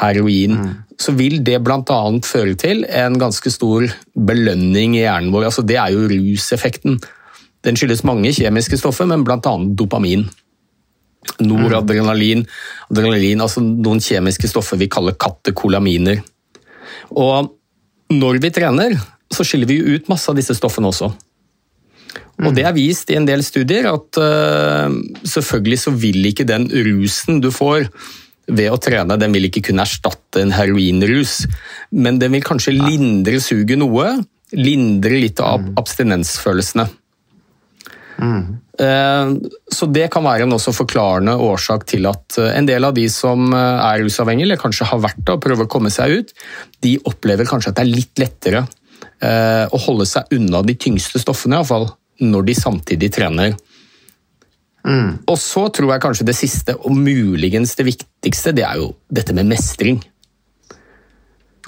heroin, 0.00 0.56
mm. 0.58 0.72
så 0.98 1.14
vil 1.16 1.38
det 1.46 1.60
bl.a. 1.64 2.00
føre 2.26 2.56
til 2.58 2.82
en 2.90 3.18
ganske 3.20 3.52
stor 3.54 3.86
belønning 4.18 4.96
i 4.96 5.04
hjernen 5.04 5.30
vår. 5.34 5.48
Altså, 5.50 5.62
det 5.62 5.78
er 5.78 5.94
jo 5.94 6.08
ruseffekten. 6.10 6.98
Den 7.66 7.78
skyldes 7.78 8.04
mange 8.06 8.34
kjemiske 8.34 8.78
stoffer, 8.80 9.08
men 9.10 9.24
bl.a. 9.26 9.38
dopamin. 9.78 10.26
Noradrenalin, 11.42 12.46
adrenalin, 12.90 13.42
altså 13.44 13.60
noen 13.64 14.00
kjemiske 14.02 14.48
stoffer 14.50 14.80
vi 14.80 14.88
kaller 14.92 15.16
katekolaminer. 15.20 16.22
Og 17.12 17.52
når 18.14 18.40
vi 18.42 18.52
trener, 18.54 18.96
så 19.32 19.44
skiller 19.44 19.68
vi 19.68 19.80
ut 19.96 20.08
masse 20.10 20.30
av 20.30 20.38
disse 20.38 20.54
stoffene 20.56 20.90
også. 20.92 21.10
Og 22.44 22.52
Det 22.56 22.66
er 22.68 22.76
vist 22.76 23.10
i 23.10 23.16
en 23.16 23.26
del 23.28 23.42
studier 23.44 23.88
at 23.88 24.18
uh, 24.20 24.92
selvfølgelig 25.24 25.78
så 25.86 25.92
vil 25.96 26.20
ikke 26.28 26.46
den 26.48 26.68
rusen 26.68 27.40
du 27.40 27.48
får 27.54 27.88
ved 28.46 28.70
å 28.70 28.78
trene, 28.78 29.16
den 29.18 29.32
vil 29.34 29.48
ikke 29.48 29.64
kunne 29.70 29.82
erstatte 29.82 30.44
en 30.44 30.52
heroinrus, 30.54 31.40
men 31.90 32.20
den 32.20 32.36
vil 32.36 32.44
kanskje 32.46 32.76
lindre 32.76 33.40
suget 33.42 33.80
noe. 33.80 34.12
Lindre 34.54 35.18
litt 35.18 35.40
av 35.42 35.58
mm. 35.58 35.72
abstinensfølelsene. 35.80 36.84
Mm. 38.22 38.44
Så 38.76 39.86
det 39.88 40.08
kan 40.12 40.24
være 40.26 40.44
en 40.44 40.52
også 40.52 40.74
forklarende 40.76 41.32
årsak 41.40 41.86
til 41.88 42.08
at 42.10 42.36
eh, 42.42 42.50
en 42.58 42.66
del 42.68 42.84
av 42.84 42.92
de 42.96 43.06
som 43.08 43.46
eh, 43.56 43.78
er 43.80 44.02
rusavhengige, 44.04 44.50
eller 44.50 44.60
kanskje 44.60 44.88
har 44.90 45.00
vært 45.00 45.22
det 45.22 45.32
og 45.32 45.44
prøver 45.44 45.64
å 45.64 45.70
komme 45.72 45.92
seg 45.92 46.18
ut, 46.18 46.34
de 46.84 46.96
opplever 47.08 47.48
kanskje 47.48 47.72
at 47.72 47.78
det 47.78 47.86
er 47.86 47.94
litt 47.94 48.24
lettere 48.24 48.66
å 49.16 49.78
holde 49.80 50.04
seg 50.04 50.28
unna 50.36 50.60
de 50.66 50.74
tyngste 50.76 51.16
stoffene, 51.22 51.56
iallfall 51.56 51.86
når 52.20 52.42
de 52.50 52.54
samtidig 52.58 53.08
trener. 53.16 53.54
Mm. 54.86 55.24
Og 55.26 55.38
så 55.40 55.64
tror 55.74 55.94
jeg 55.94 56.02
kanskje 56.04 56.26
det 56.28 56.36
siste, 56.36 56.76
og 56.76 56.92
muligens 56.94 57.72
det 57.78 57.88
viktigste, 57.88 58.52
det 58.54 58.66
er 58.68 58.82
jo 58.82 58.90
dette 59.08 59.34
med 59.34 59.48
mestring. 59.50 59.98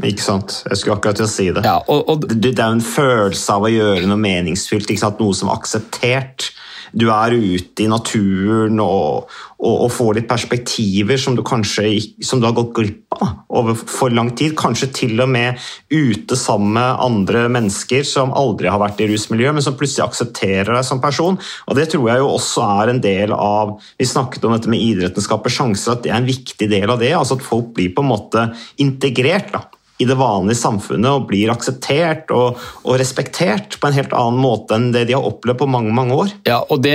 Ikke 0.06 0.22
sant. 0.22 0.60
Jeg 0.68 0.78
skulle 0.78 0.98
akkurat 0.98 1.18
til 1.18 1.26
å 1.26 1.30
si 1.30 1.48
det. 1.50 1.64
Ja, 1.66 1.80
og, 1.90 2.04
og, 2.06 2.28
det, 2.30 2.52
det 2.54 2.62
er 2.62 2.70
jo 2.70 2.78
en 2.78 2.84
følelse 2.86 3.56
av 3.56 3.66
å 3.66 3.72
gjøre 3.72 4.06
noe 4.06 4.22
meningsfylt. 4.22 4.92
Noe 5.18 5.34
som 5.34 5.50
er 5.50 5.58
akseptert 5.58 6.52
du 6.92 7.09
er 7.12 7.35
ute 7.37 7.85
i 7.85 7.88
naturen 7.90 8.79
og, 8.83 9.29
og, 9.59 9.74
og 9.74 9.90
får 9.92 10.18
litt 10.18 10.29
perspektiver 10.31 11.20
som 11.20 11.37
du 11.37 11.42
kanskje 11.46 11.90
som 12.24 12.40
du 12.40 12.46
har 12.48 12.57
gått 12.57 12.74
glipp 12.77 13.16
av 13.18 13.44
over 13.59 13.77
for 13.79 14.12
lang 14.14 14.31
tid. 14.38 14.55
Kanskje 14.59 14.90
til 14.94 15.22
og 15.24 15.31
med 15.33 15.59
ute 15.92 16.38
sammen 16.38 16.77
med 16.77 17.03
andre 17.05 17.46
mennesker 17.53 18.05
som 18.07 18.35
aldri 18.37 18.70
har 18.72 18.81
vært 18.83 19.03
i 19.05 19.09
rusmiljøet, 19.12 19.57
men 19.57 19.64
som 19.64 19.77
plutselig 19.79 20.07
aksepterer 20.07 20.72
deg 20.74 20.87
som 20.87 21.03
person. 21.03 21.38
Og 21.66 21.79
Det 21.79 21.88
tror 21.92 22.11
jeg 22.11 22.22
jo 22.22 22.35
også 22.35 22.68
er 22.83 22.92
en 22.92 23.03
del 23.05 23.35
av 23.35 23.79
Vi 23.98 24.07
snakket 24.07 24.44
om 24.44 24.55
dette 24.55 24.70
med 24.70 24.83
idretten 24.83 25.24
skaper 25.24 25.53
sjanser, 25.53 25.96
at 25.96 26.05
det 26.05 26.12
er 26.12 26.20
en 26.20 26.29
viktig 26.29 26.70
del 26.70 26.90
av 26.90 27.01
det. 27.03 27.14
altså 27.16 27.38
At 27.38 27.46
folk 27.46 27.74
blir 27.77 27.94
på 27.94 28.05
en 28.05 28.12
måte 28.12 28.48
integrert. 28.79 29.53
da 29.53 29.66
i 29.98 30.06
det 30.06 30.14
vanlige 30.18 30.58
samfunnet 30.61 31.11
og 31.11 31.26
blir 31.30 31.50
akseptert 31.50 32.30
og, 32.34 32.58
og, 32.84 32.92
respektert 33.00 33.78
på 33.80 33.88
en 33.88 33.96
helt 33.96 34.14
annen 34.14 34.38
måte 34.40 34.76
enn 34.76 34.90
det 34.94 35.08
de 35.08 35.16
har 35.16 35.26
opplevd 35.26 35.58
på 35.62 35.70
mange 35.70 35.94
mange 35.94 36.14
år. 36.14 36.32
Ja, 36.46 36.61
og 36.62 36.82
det, 36.84 36.94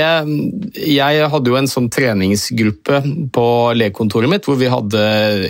Jeg 0.79 1.29
hadde 1.33 1.51
jo 1.51 1.57
en 1.59 1.69
sånn 1.69 1.89
treningsgruppe 1.93 3.01
på 3.35 3.47
legekontoret 3.75 4.31
mitt 4.31 4.47
hvor 4.47 4.59
vi 4.59 4.71
hadde 4.71 5.01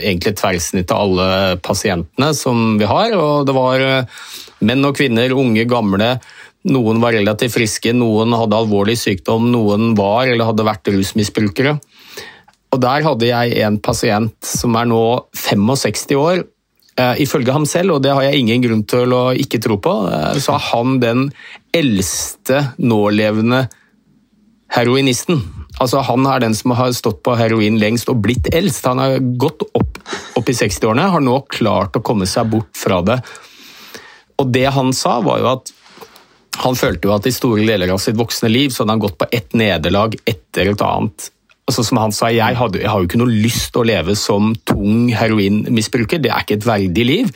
egentlig 0.02 0.36
tverrsnitt 0.40 0.94
av 0.94 1.06
alle 1.06 1.28
pasientene 1.64 2.32
som 2.38 2.80
vi 2.82 2.90
har. 2.90 3.14
og 3.14 3.46
Det 3.46 3.56
var 3.58 3.86
eh, 3.86 4.24
menn 4.66 4.90
og 4.90 4.98
kvinner, 4.98 5.36
unge, 5.38 5.68
gamle. 5.70 6.16
Noen 6.74 7.02
var 7.04 7.14
relativt 7.14 7.54
friske, 7.58 7.94
noen 7.94 8.34
hadde 8.40 8.58
alvorlig 8.58 8.96
sykdom, 8.98 9.52
noen 9.52 9.92
var 10.00 10.32
eller 10.32 10.50
hadde 10.50 10.66
vært 10.66 10.90
rusmisbrukere. 10.96 11.78
Og 12.74 12.82
Der 12.82 13.06
hadde 13.06 13.30
jeg 13.30 13.62
en 13.62 13.78
pasient 13.78 14.34
som 14.42 14.74
er 14.80 14.88
nå 14.90 15.04
65 15.38 16.18
år 16.18 16.42
ifølge 16.94 17.56
ham 17.56 17.66
selv, 17.70 17.96
og 17.96 18.04
det 18.06 18.14
har 18.14 18.26
jeg 18.28 18.42
ingen 18.44 18.64
grunn 18.66 18.84
til 18.90 19.14
å 19.16 19.24
ikke 19.34 19.62
tro 19.64 19.80
på, 19.82 19.94
uh, 20.10 20.34
så 20.38 20.58
er 20.58 20.68
han 20.72 21.00
den 21.02 21.24
eldste 21.74 22.60
nålevende 22.78 23.66
heroinisten. 24.74 25.42
Altså 25.82 26.04
Han 26.06 26.26
er 26.30 26.44
den 26.44 26.56
som 26.58 26.74
har 26.78 26.94
stått 26.94 27.24
på 27.26 27.36
heroin 27.38 27.80
lengst 27.82 28.10
og 28.10 28.22
blitt 28.26 28.50
eldst. 28.54 28.86
Han 28.86 29.02
har 29.02 29.18
gått 29.42 29.66
opp, 29.74 30.00
opp 30.38 30.50
i 30.50 30.56
60-årene, 30.58 31.10
har 31.14 31.24
nå 31.24 31.40
klart 31.50 31.98
å 31.98 32.04
komme 32.06 32.30
seg 32.30 32.50
bort 32.54 32.74
fra 32.78 33.02
det. 33.06 33.20
Og 34.42 34.50
det 34.54 34.68
han 34.74 34.94
sa, 34.98 35.20
var 35.26 35.42
jo 35.42 35.50
at 35.54 35.74
han 36.64 36.78
følte 36.78 37.10
jo 37.10 37.16
at 37.16 37.26
i 37.26 37.34
store 37.34 37.66
deler 37.66 37.94
av 37.94 38.02
sitt 38.02 38.18
voksne 38.18 38.50
liv 38.52 38.70
så 38.70 38.84
hadde 38.84 38.96
han 38.96 39.02
gått 39.02 39.18
på 39.18 39.30
ett 39.34 39.56
nederlag 39.58 40.14
etter 40.30 40.70
et 40.70 40.84
annet 40.86 41.30
altså 41.70 41.84
Som 41.88 42.00
han 42.02 42.12
sa, 42.16 42.30
jeg, 42.34 42.58
hadde, 42.60 42.82
jeg 42.82 42.92
har 42.92 43.00
jo 43.00 43.08
ikke 43.08 43.22
noe 43.22 43.32
lyst 43.32 43.72
til 43.72 43.84
å 43.84 43.88
leve 43.88 44.18
som 44.20 44.52
tung 44.68 45.08
heroinmisbruker. 45.16 46.20
Det 46.24 46.32
er 46.32 46.44
ikke 46.44 46.60
et 46.60 46.68
verdig 46.68 47.06
liv, 47.08 47.32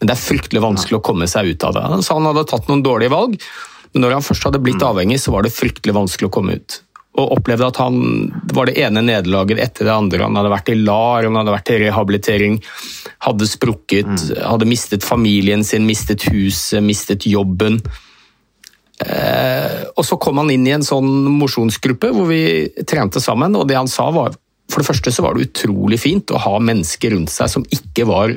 men 0.00 0.08
det 0.08 0.16
er 0.16 0.22
fryktelig 0.22 0.64
vanskelig 0.64 0.98
å 0.98 1.04
komme 1.04 1.28
seg 1.30 1.52
ut 1.52 1.66
av 1.68 1.76
det. 1.76 1.84
Så 2.06 2.16
han 2.16 2.28
hadde 2.28 2.46
tatt 2.48 2.70
noen 2.70 2.84
dårlige 2.84 3.12
valg, 3.12 3.36
men 3.92 4.04
når 4.04 4.18
han 4.18 4.24
først 4.24 4.48
hadde 4.48 4.62
blitt 4.64 4.80
mm. 4.80 4.88
avhengig, 4.88 5.20
så 5.22 5.34
var 5.34 5.44
det 5.44 5.54
fryktelig 5.54 5.96
vanskelig 5.96 6.30
å 6.30 6.34
komme 6.38 6.56
ut. 6.58 6.80
Og 7.16 7.36
opplevde 7.38 7.68
at 7.70 7.78
han 7.80 8.00
det 8.44 8.56
var 8.56 8.68
det 8.68 8.76
ene 8.84 9.00
nederlaget 9.04 9.60
etter 9.62 9.88
det 9.88 9.94
andre. 9.94 10.24
Han 10.24 10.36
hadde 10.36 10.52
vært 10.52 10.72
i 10.72 10.76
LAR, 10.80 11.28
han 11.28 11.38
hadde 11.40 11.54
vært 11.54 11.72
i 11.72 11.78
rehabilitering, 11.86 12.58
hadde 13.24 13.48
sprukket, 13.48 14.10
mm. 14.12 14.42
hadde 14.44 14.68
mistet 14.68 15.04
familien 15.04 15.64
sin, 15.64 15.88
mistet 15.88 16.26
huset, 16.28 16.84
mistet 16.84 17.28
jobben. 17.28 17.80
Eh, 19.04 19.82
og 19.92 20.04
så 20.08 20.16
kom 20.20 20.40
han 20.40 20.50
inn 20.54 20.64
i 20.64 20.72
en 20.72 20.84
sånn 20.86 21.26
mosjonsgruppe 21.36 22.08
hvor 22.16 22.30
vi 22.30 22.68
trente 22.88 23.20
sammen, 23.20 23.56
og 23.58 23.66
det 23.68 23.76
han 23.76 23.90
sa 23.90 24.08
var 24.14 24.38
For 24.72 24.82
det 24.82 24.88
første 24.88 25.12
så 25.12 25.22
var 25.22 25.36
det 25.36 25.46
utrolig 25.46 25.98
fint 26.02 26.32
å 26.34 26.40
ha 26.42 26.56
mennesker 26.58 27.12
rundt 27.14 27.30
seg 27.30 27.50
som 27.52 27.66
ikke 27.70 28.02
var 28.08 28.32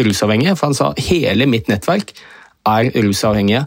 rusavhengige, 0.00 0.54
for 0.56 0.70
han 0.70 0.76
sa 0.78 0.86
hele 0.96 1.44
mitt 1.50 1.68
nettverk 1.68 2.14
er 2.64 2.88
rusavhengige. 3.04 3.66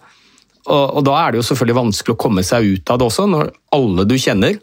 Og, 0.66 0.98
og 0.98 1.04
da 1.06 1.14
er 1.20 1.32
det 1.32 1.44
jo 1.44 1.46
selvfølgelig 1.52 1.78
vanskelig 1.78 2.16
å 2.16 2.22
komme 2.24 2.44
seg 2.44 2.66
ut 2.66 2.90
av 2.90 2.98
det 2.98 3.06
også, 3.06 3.28
når 3.30 3.52
alle 3.78 4.08
du 4.10 4.16
kjenner 4.18 4.58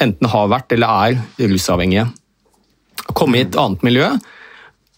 enten 0.00 0.30
har 0.32 0.48
vært 0.48 0.72
eller 0.72 1.04
er 1.10 1.50
rusavhengige. 1.52 2.06
Komme 3.12 3.42
i 3.42 3.44
et 3.44 3.60
annet 3.60 3.84
miljø 3.84 4.08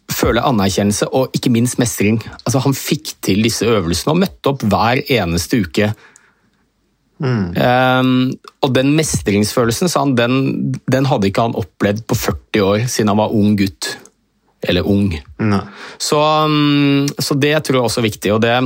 føle 0.08 0.42
anerkjennelse 0.44 1.10
og 1.14 1.34
ikke 1.36 1.52
minst 1.52 1.78
mestring. 1.80 2.20
Altså, 2.44 2.62
han 2.64 2.76
fikk 2.76 3.16
til 3.24 3.42
disse 3.44 3.66
øvelsene 3.68 4.14
og 4.14 4.22
møtte 4.22 4.52
opp 4.52 4.64
hver 4.64 5.02
eneste 5.04 5.62
uke 5.64 5.92
Mm. 7.18 7.46
Um, 7.54 8.10
og 8.62 8.74
den 8.76 8.92
mestringsfølelsen 8.94 9.90
han, 9.94 10.14
den, 10.18 10.36
den, 10.86 11.08
hadde 11.10 11.30
ikke 11.30 11.48
han 11.48 11.56
opplevd 11.58 12.04
på 12.06 12.18
40 12.18 12.66
år 12.66 12.84
siden 12.90 13.10
han 13.12 13.20
var 13.20 13.34
ung 13.34 13.56
gutt. 13.58 13.94
Eller 14.62 14.86
ung. 14.86 15.12
Så, 16.02 16.18
um, 16.18 17.06
så, 17.18 17.34
det 17.38 17.54
tror 17.66 17.78
jeg 17.78 17.88
også 17.90 18.02
er 18.02 18.08
viktig, 18.08 18.34
og 18.34 18.42
det 18.42 18.56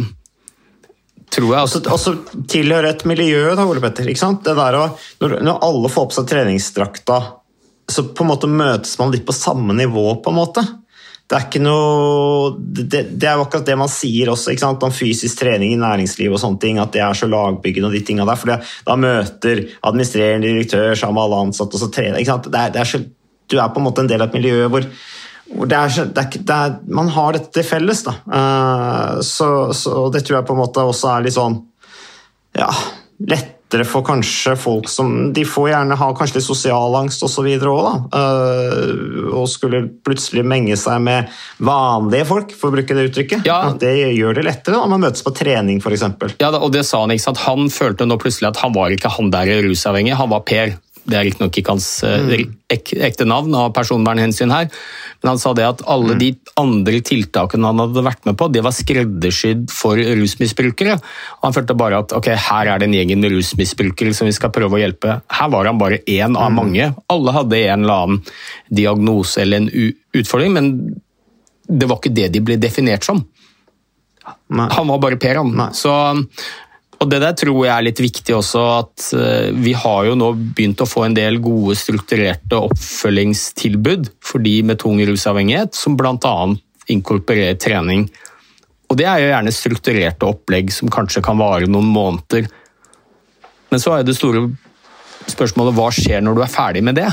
tror 1.32 1.50
jeg 1.52 1.66
også 1.66 1.80
Også 1.92 2.14
tilhøre 2.48 2.92
et 2.92 3.04
miljø, 3.08 3.54
da, 3.56 3.64
Ole 3.68 3.80
Petter. 3.80 4.08
ikke 4.08 4.20
sant? 4.20 4.42
Det 4.44 4.56
der 4.56 4.78
å, 4.80 4.88
når, 5.20 5.38
når 5.44 5.62
alle 5.68 5.92
får 5.92 6.10
på 6.10 6.20
seg 6.20 6.28
treningsdrakta 6.32 7.20
så 7.92 8.04
på 8.04 8.24
en 8.24 8.30
måte 8.30 8.48
møtes 8.48 8.94
man 9.00 9.12
litt 9.12 9.26
på 9.26 9.34
samme 9.36 9.74
nivå, 9.76 10.04
på 10.22 10.32
en 10.32 10.38
måte. 10.38 10.64
Det 11.32 11.38
er 11.38 11.46
ikke 11.46 11.62
noe 11.64 12.50
Det, 12.60 12.98
det 13.16 13.28
er 13.28 13.38
jo 13.38 13.46
akkurat 13.46 13.64
det 13.64 13.76
man 13.80 13.88
sier 13.88 14.28
også 14.28 14.52
ikke 14.52 14.64
sant? 14.66 14.84
om 14.84 14.92
fysisk 14.92 15.40
trening 15.40 15.72
i 15.72 15.80
næringsliv 15.80 16.34
og 16.34 16.42
sånne 16.42 16.60
ting, 16.60 16.80
at 16.82 16.92
det 16.92 17.00
er 17.00 17.16
så 17.16 17.28
lagbyggende 17.30 17.88
og 17.88 17.96
de 17.96 18.02
tingene 18.04 18.28
der. 18.28 18.40
For 18.40 18.52
da 18.90 18.96
møter 19.00 19.62
administrerende 19.80 20.50
direktør 20.50 20.92
sammen 20.98 21.16
med 21.16 21.24
alle 21.24 21.40
ansatte, 21.46 21.78
og 21.78 21.84
så 21.84 21.88
trener 21.94 22.20
ikke 22.20 22.34
sant? 22.34 22.50
Det 22.52 22.60
er, 22.60 22.74
det 22.74 22.82
er 22.82 22.90
så, 22.92 23.00
Du 23.48 23.56
er 23.56 23.72
på 23.72 23.80
en 23.80 23.88
måte 23.88 24.04
en 24.04 24.12
del 24.12 24.20
av 24.20 24.28
et 24.28 24.36
miljø 24.36 24.68
hvor, 24.72 24.84
hvor 25.54 25.72
det 25.72 25.78
er, 25.78 26.12
det 26.12 26.26
er, 26.26 26.44
det 26.52 26.58
er, 26.58 26.76
man 27.00 27.08
har 27.16 27.38
dette 27.38 27.52
til 27.56 27.66
felles. 27.70 28.04
Da. 28.04 28.16
Uh, 28.28 29.22
så, 29.24 29.48
så 29.76 30.04
det 30.12 30.26
tror 30.26 30.40
jeg 30.40 30.48
på 30.50 30.56
en 30.58 30.62
måte 30.66 30.84
også 30.84 31.14
er 31.14 31.26
litt 31.28 31.38
sånn 31.38 31.62
ja, 32.60 32.68
lettere 33.72 33.88
for 33.88 34.04
kanskje 34.04 34.54
folk 34.56 34.88
som 34.88 35.32
De 35.32 35.44
får 35.44 35.70
gjerne 35.70 35.96
ha 35.96 36.08
kanskje 36.16 36.38
litt 36.38 36.46
sosialangst 36.46 37.22
osv. 37.24 37.48
òg, 37.56 37.80
da. 37.86 37.94
Uh, 38.12 39.32
og 39.32 39.48
skulle 39.48 39.86
plutselig 40.04 40.44
menge 40.44 40.76
seg 40.76 41.00
med 41.02 41.30
vanlige 41.58 42.26
folk, 42.28 42.52
for 42.52 42.70
å 42.70 42.76
bruke 42.76 42.94
det 42.94 43.08
uttrykket. 43.10 43.46
Ja. 43.48 43.72
Det 43.72 43.94
gjør 44.12 44.36
det 44.36 44.46
lettere 44.46 44.76
da, 44.76 44.84
om 44.84 44.92
man 44.92 45.04
møtes 45.06 45.24
på 45.24 45.32
trening, 45.34 45.80
f.eks. 45.80 46.04
Ja, 46.42 46.52
og 46.52 46.72
det 46.74 46.84
sa 46.86 47.02
han, 47.04 47.14
ikke 47.14 47.30
sant? 47.30 47.44
Han 47.46 47.70
følte 47.72 48.06
nå 48.06 48.18
plutselig 48.20 48.52
at 48.52 48.62
han 48.62 48.74
var 48.76 48.92
ikke 48.92 49.12
han 49.16 49.32
der 49.32 49.54
rusavhengig, 49.64 50.16
han 50.18 50.32
var 50.32 50.44
Per. 50.48 50.76
Det 51.02 51.16
er 51.18 51.24
riktignok 51.26 51.56
ikke 51.58 51.74
hans 51.74 51.86
mm. 52.06 52.52
ek 52.70 52.92
ekte 53.08 53.26
navn 53.26 53.54
av 53.58 53.72
personvernhensyn 53.74 54.52
her, 54.54 54.68
men 55.22 55.30
han 55.32 55.40
sa 55.42 55.50
det 55.56 55.64
at 55.66 55.82
alle 55.90 56.14
mm. 56.14 56.20
de 56.20 56.28
andre 56.60 57.00
tiltakene 57.04 57.68
han 57.70 57.82
hadde 57.82 58.04
vært 58.06 58.28
med 58.28 58.38
på, 58.38 58.48
det 58.54 58.62
var 58.62 58.74
skreddersydd 58.76 59.66
for 59.74 59.98
rusmisbrukere. 59.98 60.96
Han 61.42 61.56
følte 61.56 61.76
bare 61.78 62.02
at 62.04 62.14
ok, 62.16 62.30
her 62.46 62.70
er 62.70 62.82
det 62.82 62.88
en 62.88 62.96
gjeng 63.00 63.14
med 63.16 63.34
rusmisbrukere 63.34 64.14
som 64.14 64.30
vi 64.30 64.36
skal 64.36 64.54
prøve 64.54 64.78
å 64.78 64.82
hjelpe. 64.82 65.18
Her 65.26 65.52
var 65.52 65.70
han 65.70 65.82
bare 65.82 66.02
én 66.06 66.38
av 66.38 66.52
mm. 66.52 66.58
mange. 66.60 66.90
Alle 67.12 67.36
hadde 67.38 67.62
en 67.66 67.86
eller 67.86 68.06
annen 68.06 68.22
diagnose 68.70 69.42
eller 69.42 69.64
en 69.64 69.70
utfordring, 70.22 70.54
men 70.54 70.72
det 71.66 71.88
var 71.90 71.98
ikke 71.98 72.14
det 72.14 72.30
de 72.34 72.42
ble 72.44 72.58
definert 72.62 73.06
som. 73.06 73.24
Nei. 74.52 74.68
Han 74.70 74.90
var 74.90 75.00
bare 75.02 75.18
Per, 75.18 75.40
han. 75.40 75.50
Nei. 75.58 75.70
Så 75.74 75.92
og 77.02 77.10
Det 77.10 77.18
der 77.18 77.34
tror 77.34 77.64
jeg 77.64 77.72
er 77.74 77.82
litt 77.82 77.98
viktig 77.98 78.34
også, 78.36 78.60
at 78.78 79.06
eh, 79.18 79.48
vi 79.58 79.72
har 79.74 80.04
jo 80.06 80.14
nå 80.18 80.28
begynt 80.54 80.84
å 80.84 80.86
få 80.86 81.08
en 81.08 81.16
del 81.16 81.40
gode 81.42 81.74
strukturerte 81.78 82.60
oppfølgingstilbud 82.70 84.12
for 84.22 84.44
de 84.44 84.60
med 84.68 84.78
tung 84.78 85.00
rusavhengighet, 85.02 85.74
som 85.74 85.96
bl.a. 85.98 86.34
inkorporerer 86.94 87.58
trening. 87.58 88.06
Og 88.86 88.98
Det 89.00 89.08
er 89.08 89.18
jo 89.18 89.30
gjerne 89.32 89.54
strukturerte 89.56 90.28
opplegg 90.28 90.70
som 90.70 90.92
kanskje 90.92 91.24
kan 91.26 91.40
vare 91.40 91.66
noen 91.66 91.88
måneder. 91.90 92.46
Men 93.72 93.82
så 93.82 93.96
er 93.96 94.06
det 94.06 94.14
store 94.14 94.44
spørsmålet 95.32 95.74
hva 95.74 95.88
skjer 95.96 96.22
når 96.22 96.38
du 96.38 96.42
er 96.44 96.52
ferdig 96.52 96.84
med 96.86 97.00
det? 97.00 97.08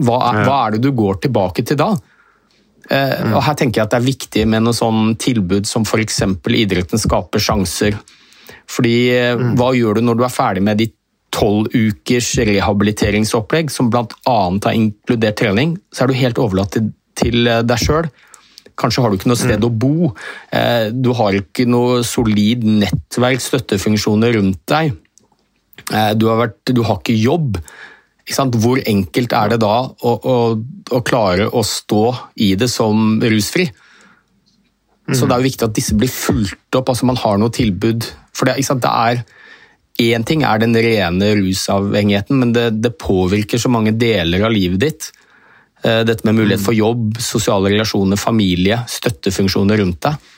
Hva 0.00 0.16
er, 0.30 0.40
hva 0.48 0.56
er 0.64 0.74
det 0.74 0.80
du 0.82 0.90
går 0.96 1.20
tilbake 1.22 1.62
til 1.68 1.78
da? 1.78 1.92
Eh, 2.90 3.30
og 3.30 3.44
Her 3.46 3.54
tenker 3.60 3.78
jeg 3.78 3.86
at 3.86 3.94
det 3.94 4.00
er 4.00 4.08
viktig 4.08 4.44
med 4.48 4.66
noe 4.66 4.74
sånn 4.74 5.14
tilbud 5.22 5.70
som 5.70 5.86
f.eks. 5.86 6.18
idretten 6.50 6.98
skaper 6.98 7.46
sjanser 7.46 8.00
fordi 8.70 8.96
eh, 9.14 9.36
mm. 9.38 9.54
hva 9.58 9.72
gjør 9.76 9.98
du 9.98 10.06
når 10.06 10.18
du 10.18 10.26
er 10.26 10.34
ferdig 10.34 10.64
med 10.66 10.82
ditt 10.82 10.96
tolv 11.32 11.72
ukers 11.72 12.34
rehabiliteringsopplegg, 12.44 13.70
som 13.72 13.88
bl.a. 13.92 14.08
har 14.28 14.76
inkludert 14.76 15.38
trening, 15.40 15.78
så 15.92 16.04
er 16.04 16.12
du 16.12 16.18
helt 16.20 16.40
overlatt 16.42 16.76
til, 16.76 17.46
eh, 17.48 17.62
deg 17.64 17.80
sjøl. 17.80 18.10
Kanskje 18.78 19.04
har 19.04 19.12
du 19.12 19.18
ikke 19.18 19.30
noe 19.30 19.40
sted 19.40 19.62
mm. 19.62 19.68
å 19.68 19.72
bo. 19.84 20.10
Eh, 20.52 20.90
du 20.92 21.12
har 21.16 21.38
ikke 21.38 21.66
noe 21.68 22.02
solid 22.06 22.66
nettverk, 22.68 23.40
støttefunksjoner 23.44 24.36
rundt 24.38 24.60
deg. 24.72 24.98
Du 26.16 26.28
har, 26.28 26.36
vært, 26.38 26.70
du 26.70 26.78
har 26.86 27.00
ikke 27.00 27.16
jobb. 27.18 27.56
Ikke 28.28 28.44
Hvor 28.62 28.78
enkelt 28.86 29.32
er 29.34 29.50
det 29.50 29.58
da 29.64 29.74
å, 29.90 30.12
å, 30.12 30.36
å, 30.94 31.00
klare 31.04 31.48
å 31.50 31.64
stå 31.66 32.04
i 32.44 32.52
det 32.56 32.68
som 32.70 33.18
rusfri? 33.18 33.66
Mm. 35.12 35.18
Så 35.18 35.28
det 35.28 35.36
er 35.36 35.42
jo 35.42 35.50
viktig 35.50 35.68
at 35.68 35.76
disse 35.76 35.96
blir 35.98 36.10
fulgt 36.12 36.78
opp, 36.78 36.88
altså 36.88 37.08
man 37.08 37.20
har 37.20 37.38
noe 37.40 37.52
tilbud 37.52 38.08
for 38.32 38.48
det, 38.48 38.58
det 38.64 38.90
er 38.90 39.24
Én 40.00 40.24
ting 40.24 40.40
er 40.42 40.58
den 40.58 40.72
rene 40.72 41.34
rusavhengigheten, 41.36 42.38
men 42.40 42.52
det, 42.56 42.70
det, 42.80 42.94
påvirker 42.96 43.60
så 43.60 43.68
mange 43.68 43.92
deler 43.92 44.46
av 44.46 44.54
livet 44.54 44.80
ditt. 44.80 45.10
Eh, 45.84 46.00
dette 46.08 46.24
med 46.24 46.38
mulighet 46.38 46.64
for 46.64 46.74
jobb, 46.74 47.18
sosiale 47.20 47.74
relasjoner, 47.74 48.16
familie, 48.16 48.80
støttefunksjoner 48.88 49.82
rundt 49.82 50.00
deg. 50.08 50.32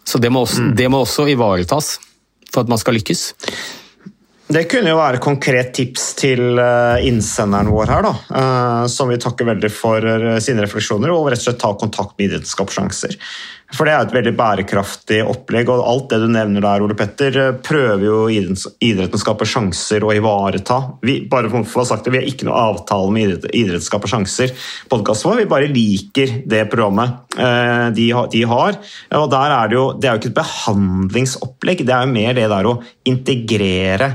Så 0.00 0.18
det 0.18 0.32
må 0.32 0.46
også, 0.46 0.64
mm. 0.64 0.72
det 0.80 0.88
må 0.90 1.02
også 1.04 1.28
ivaretas 1.28 1.98
for 2.48 2.64
at 2.64 2.72
man 2.72 2.80
skal 2.80 2.96
lykkes. 2.96 3.26
Det 4.50 4.64
kunne 4.66 4.90
jo 4.90 4.98
være 4.98 5.20
konkret 5.22 5.74
tips 5.76 6.08
til 6.18 6.58
eh, 6.58 7.04
innsenderen 7.06 7.70
vår 7.70 7.92
her, 7.92 8.08
da, 8.08 8.14
eh, 8.40 8.84
som 8.90 9.12
vi 9.12 9.20
takker 9.20 9.46
veldig 9.52 9.70
for 9.70 10.08
sine 10.42 10.64
refleksjoner, 10.64 11.12
og 11.14 11.28
rett 11.28 11.44
og 11.44 11.50
slett 11.50 11.60
ta 11.62 11.76
kontakt 11.78 12.16
med 12.16 12.30
Idrettsskapssjanser. 12.30 13.20
For 13.74 13.86
det 13.86 13.92
er 13.94 14.04
et 14.04 14.14
veldig 14.14 14.32
bærekraftig 14.38 15.20
opplegg, 15.30 15.70
og 15.70 15.84
alt 15.86 16.08
det 16.10 16.20
du 16.22 16.26
nevner 16.32 16.64
der, 16.64 16.82
Ole 16.82 16.96
Petter, 16.98 17.38
prøver 17.62 18.02
jo 18.04 18.20
idretten 18.30 19.16
å 19.16 19.20
skape 19.22 19.46
sjanser 19.48 20.06
og 20.06 20.14
ivareta. 20.16 20.78
Vi, 21.06 21.20
bare 21.30 21.50
for 21.52 21.62
å 21.62 21.84
ha 21.84 21.90
sagt 21.92 22.08
det, 22.08 22.14
vi 22.14 22.22
har 22.22 22.30
ikke 22.30 22.48
noe 22.48 22.64
avtale 22.70 23.12
med 23.14 23.46
Idrett 23.54 23.86
skaper 23.86 24.10
sjanser. 24.10 24.54
Podkasten 24.90 25.30
vår, 25.30 25.42
vi 25.42 25.50
bare 25.52 25.70
liker 25.70 26.40
det 26.50 26.64
programmet 26.72 27.38
eh, 27.38 27.86
de, 27.94 28.08
de 28.34 28.42
har. 28.50 28.80
Og 29.20 29.28
der 29.32 29.54
er 29.58 29.70
det, 29.70 29.78
jo, 29.78 29.86
det 29.94 30.10
er 30.10 30.16
jo 30.16 30.22
ikke 30.24 30.32
et 30.32 30.40
behandlingsopplegg, 30.40 31.86
det 31.86 31.94
er 31.94 32.08
jo 32.08 32.16
mer 32.16 32.36
det 32.40 32.50
der 32.50 32.70
å 32.70 32.80
integrere 33.10 34.10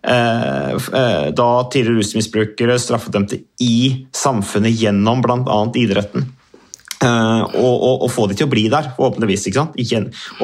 Eh, 0.00 0.70
eh 0.72 1.26
da 1.36 1.46
tidligere 1.68 1.98
rusmisbrukere, 1.98 2.78
straffedømte, 2.80 3.36
i 3.60 4.06
samfunnet 4.16 4.72
gjennom 4.80 5.20
bl.a. 5.20 5.58
idretten. 5.76 6.24
Uh, 7.00 7.46
og, 7.56 7.74
og, 7.80 8.02
og, 8.04 8.10
få 8.12 8.26
de 8.28 8.34
til 8.36 8.44
å 8.44 8.50
bli 8.52 8.66
der, 8.68 8.90
forhåpentligvis. 8.92 9.46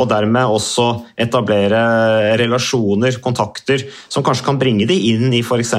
og 0.01 0.07
dermed 0.09 0.49
også 0.49 0.87
etablere 1.21 2.37
relasjoner, 2.41 3.19
kontakter, 3.21 3.85
som 4.09 4.25
kanskje 4.25 4.47
kan 4.47 4.61
bringe 4.61 4.87
de 4.89 4.97
inn 5.11 5.35
i 5.37 5.43
f.eks. 5.45 5.75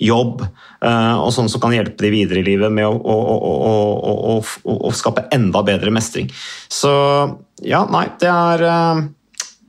jobb, 0.00 0.40
uh, 0.80 1.16
og 1.20 1.28
sånn 1.36 1.50
som 1.52 1.60
kan 1.60 1.76
hjelpe 1.76 2.00
de 2.00 2.14
videre 2.14 2.40
i 2.40 2.46
livet 2.48 2.72
med 2.72 2.88
å, 2.88 3.18
å 4.40 4.94
skape 4.96 5.28
enda 5.36 5.60
bedre 5.66 5.92
mestring. 5.92 6.32
Så 6.72 6.94
ja, 7.60 7.84
nei, 7.92 8.06
det 8.16 8.32
er 8.32 8.64
uh, 8.64 9.04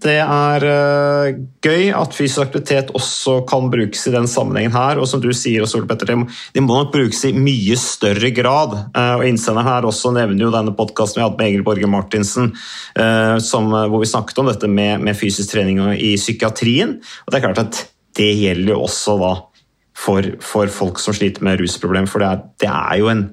det 0.04 0.20
er 0.22 0.64
uh, 0.68 1.38
gøy 1.66 1.88
at 1.96 2.14
fysisk 2.14 2.44
aktivitet 2.44 2.92
også 2.98 3.40
kan 3.50 3.72
brukes 3.74 4.04
i 4.06 4.14
den 4.14 4.28
sammenhengen 4.30 4.76
her. 4.76 5.02
Og 5.02 5.10
som 5.10 5.22
du 5.24 5.32
sier, 5.34 5.66
Ole 5.66 5.90
Petter, 5.90 6.12
de 6.14 6.64
må 6.64 6.78
nok 6.78 6.92
brukes 6.94 7.24
i 7.26 7.34
mye 7.34 7.78
større 7.82 8.30
grad. 8.36 8.76
Uh, 8.94 9.16
og 9.18 9.26
Innsenderen 9.26 9.70
her 9.70 9.90
også 9.90 10.14
nevner 10.16 10.46
jo 10.46 10.54
denne 10.54 10.76
podkasten 10.78 11.22
vi 11.22 11.26
hadde 11.26 11.42
med 11.42 11.50
Egil 11.50 11.66
Borge 11.66 11.90
Martinsen, 11.90 12.54
uh, 13.00 13.38
som, 13.42 13.74
hvor 13.74 14.04
vi 14.04 14.12
snakket 14.12 14.44
om 14.44 14.52
dette 14.52 14.70
med, 14.70 15.02
med, 15.08 15.18
fysisk 15.18 15.56
trening 15.56 15.82
i 15.96 16.14
psykiatrien. 16.20 17.00
Og 17.26 17.34
det 17.34 17.40
er 17.40 17.48
klart 17.48 17.64
at 17.66 17.84
det 18.18 18.32
gjelder 18.38 18.76
jo 18.76 18.84
også 18.86 19.18
da 19.22 19.34
for, 19.98 20.34
for 20.46 20.70
folk 20.70 21.02
som 21.02 21.16
sliter 21.18 21.42
med 21.46 21.58
rusproblemer, 21.62 22.10
for 22.10 22.22
det 22.22 22.30
er, 22.30 22.44
det 22.62 22.70
er 22.70 23.00
jo 23.02 23.10
en 23.10 23.24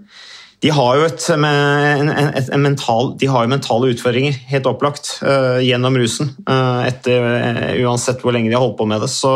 de 0.64 0.70
har 0.72 0.96
jo 0.96 1.04
et, 1.04 1.24
en, 1.36 2.08
et, 2.08 2.46
en 2.56 2.62
mental, 2.64 3.10
de 3.20 3.28
har 3.28 3.44
jo 3.44 3.52
mentale 3.52 3.90
utfordringer, 3.92 4.38
helt 4.48 4.68
opplagt, 4.70 5.18
uh, 5.20 5.60
gjennom 5.60 5.98
rusen. 6.00 6.30
Uh, 6.48 6.86
etter, 6.88 7.20
uh, 7.20 7.74
uansett 7.84 8.24
hvor 8.24 8.32
lenge 8.32 8.48
de 8.48 8.56
har 8.56 8.64
holdt 8.64 8.78
på 8.78 8.86
med 8.88 9.04
det. 9.04 9.10
Så, 9.12 9.34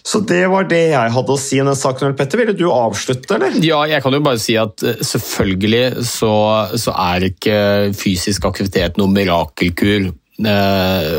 så 0.00 0.22
det 0.24 0.46
var 0.48 0.70
det 0.70 0.86
jeg 0.94 1.14
hadde 1.18 1.36
å 1.36 1.42
si 1.42 1.60
i 1.60 1.66
den 1.66 1.76
saken. 1.76 2.16
Petter, 2.16 2.40
Ville 2.40 2.56
du 2.56 2.64
avslutte, 2.72 3.36
eller? 3.36 3.60
Ja, 3.60 3.82
jeg 3.90 4.00
kan 4.00 4.16
jo 4.16 4.24
bare 4.24 4.40
si 4.40 4.56
at 4.56 4.80
selvfølgelig 4.80 6.06
så, 6.08 6.32
så 6.80 6.96
er 7.10 7.28
ikke 7.28 7.60
fysisk 7.92 8.48
aktivitet 8.48 8.96
noen 9.00 9.12
mirakelkur 9.18 10.14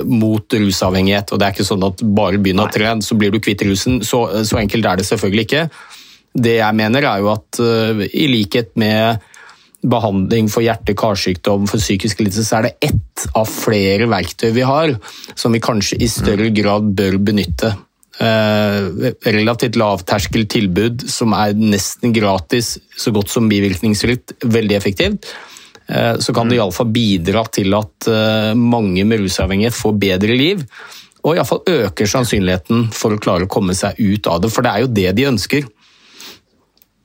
mot 0.10 0.56
rusavhengighet. 0.58 1.30
og 1.32 1.40
Det 1.40 1.46
er 1.46 1.54
ikke 1.54 1.64
sånn 1.70 1.86
at 1.86 2.02
bare 2.18 2.42
begynn 2.42 2.60
å 2.60 2.66
trene, 2.74 3.06
så 3.06 3.16
blir 3.16 3.32
du 3.32 3.38
kvitt 3.40 3.62
rusen. 3.64 4.02
Så, 4.04 4.26
så 4.42 4.58
enkelt 4.60 4.90
er 4.90 5.00
det 5.00 5.06
selvfølgelig 5.08 5.46
ikke. 5.46 5.68
Det 6.34 6.58
jeg 6.58 6.78
mener 6.78 7.06
er 7.06 7.22
jo 7.22 7.30
at 7.36 7.62
uh, 7.62 8.02
i 8.10 8.26
likhet 8.32 8.74
med 8.80 9.22
behandling 9.84 10.48
for 10.50 10.64
hjerte-karsykdom, 10.64 11.68
for 11.68 11.82
psykisk 11.82 12.22
lidelse, 12.24 12.46
så 12.48 12.62
er 12.62 12.70
det 12.70 12.90
ett 12.90 13.26
av 13.36 13.50
flere 13.50 14.08
verktøy 14.10 14.54
vi 14.56 14.64
har 14.66 14.94
som 15.36 15.54
vi 15.54 15.62
kanskje 15.64 16.00
i 16.02 16.08
større 16.10 16.48
grad 16.56 16.94
bør 16.98 17.20
benytte. 17.20 17.74
Uh, 18.14 19.12
relativt 19.26 19.78
lavterskel 19.80 20.46
tilbud 20.50 21.04
som 21.10 21.34
er 21.38 21.58
nesten 21.58 22.14
gratis, 22.16 22.78
så 22.98 23.14
godt 23.14 23.34
som 23.34 23.50
bivirkningsfritt, 23.52 24.38
veldig 24.46 24.78
effektivt. 24.80 25.30
Uh, 25.90 26.16
så 26.24 26.34
kan 26.34 26.50
det 26.50 26.58
iallfall 26.58 26.90
bidra 26.96 27.44
til 27.54 27.76
at 27.78 28.10
mange 28.58 29.04
med 29.06 29.22
rusavhengighet 29.22 29.76
får 29.78 30.02
bedre 30.02 30.40
liv. 30.40 30.66
Og 31.24 31.38
iallfall 31.38 31.62
øker 31.70 32.10
sannsynligheten 32.10 32.90
for 32.96 33.14
å 33.14 33.22
klare 33.22 33.46
å 33.46 33.52
komme 33.52 33.76
seg 33.78 34.00
ut 34.00 34.28
av 34.32 34.42
det, 34.44 34.52
for 34.52 34.66
det 34.66 34.74
er 34.74 34.84
jo 34.84 34.94
det 34.96 35.10
de 35.20 35.30
ønsker. 35.30 35.68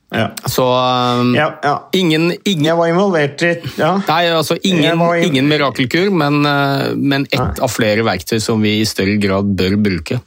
Ja. 0.09 0.31
Så 0.49 0.65
um, 0.65 1.35
ja, 1.35 1.59
ja. 1.63 1.89
Ingen, 1.93 2.31
ingen, 2.43 2.65
Jeg 2.65 2.77
var 2.77 2.89
involvert 2.89 3.43
i. 3.45 3.51
Nei, 3.77 4.23
altså 4.33 4.57
ingen, 4.65 5.03
ingen 5.21 5.49
mirakelkur, 5.51 6.09
men, 6.09 6.41
uh, 6.45 6.95
men 6.97 7.27
ett 7.29 7.61
av 7.61 7.69
flere 7.69 8.05
verktøy 8.07 8.39
som 8.41 8.61
vi 8.65 8.79
i 8.79 8.87
større 8.89 9.19
grad 9.21 9.53
bør 9.59 9.77
bruke. 9.77 10.19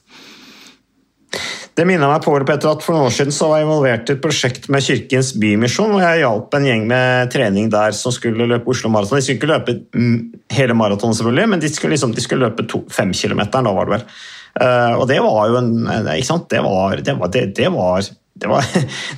Det 1.72 1.86
minner 1.88 2.10
meg 2.10 2.20
på 2.20 2.34
Petter, 2.44 2.68
at 2.68 2.84
For 2.84 2.92
noen 2.92 3.08
år 3.08 3.14
siden 3.16 3.34
så 3.34 3.48
var 3.48 3.58
jeg 3.58 3.66
involvert 3.66 4.10
i 4.10 4.14
et 4.14 4.22
prosjekt 4.22 4.68
med 4.72 4.84
Kirkens 4.84 5.32
Bymisjon. 5.40 5.94
og 5.96 6.04
Jeg 6.04 6.20
hjalp 6.20 6.54
en 6.58 6.66
gjeng 6.68 6.84
med 6.90 7.32
trening 7.32 7.70
der 7.72 7.96
som 7.96 8.12
skulle 8.12 8.46
løpe 8.50 8.70
Oslo 8.70 8.92
Maraton. 8.92 9.18
De 9.18 9.24
skulle 9.24 9.40
ikke 9.40 9.50
løpe 9.50 9.78
hele 10.52 10.76
maratonet, 10.76 11.16
selvfølgelig, 11.18 11.48
men 11.48 11.64
de 11.64 11.72
skulle, 11.72 11.96
liksom, 11.96 12.12
de 12.12 12.24
skulle 12.24 12.44
løpe 12.44 12.68
to, 12.68 12.84
fem 12.92 13.14
kilometer 13.16 13.64
Da 13.64 13.72
var 13.72 13.88
det 13.88 13.96
vel. 13.96 14.06
Uh, 14.52 15.00
og 15.00 15.06
det 15.08 15.16
var 15.24 15.48
jo 15.48 15.62
en 15.62 16.10
ikke 16.12 16.28
sant? 16.28 16.50
Det 16.52 16.60
var, 16.60 17.00
det 17.00 17.16
var, 17.16 17.32
det, 17.32 17.46
det 17.56 17.72
var 17.72 18.04
det 18.44 18.50
var, 18.50 18.66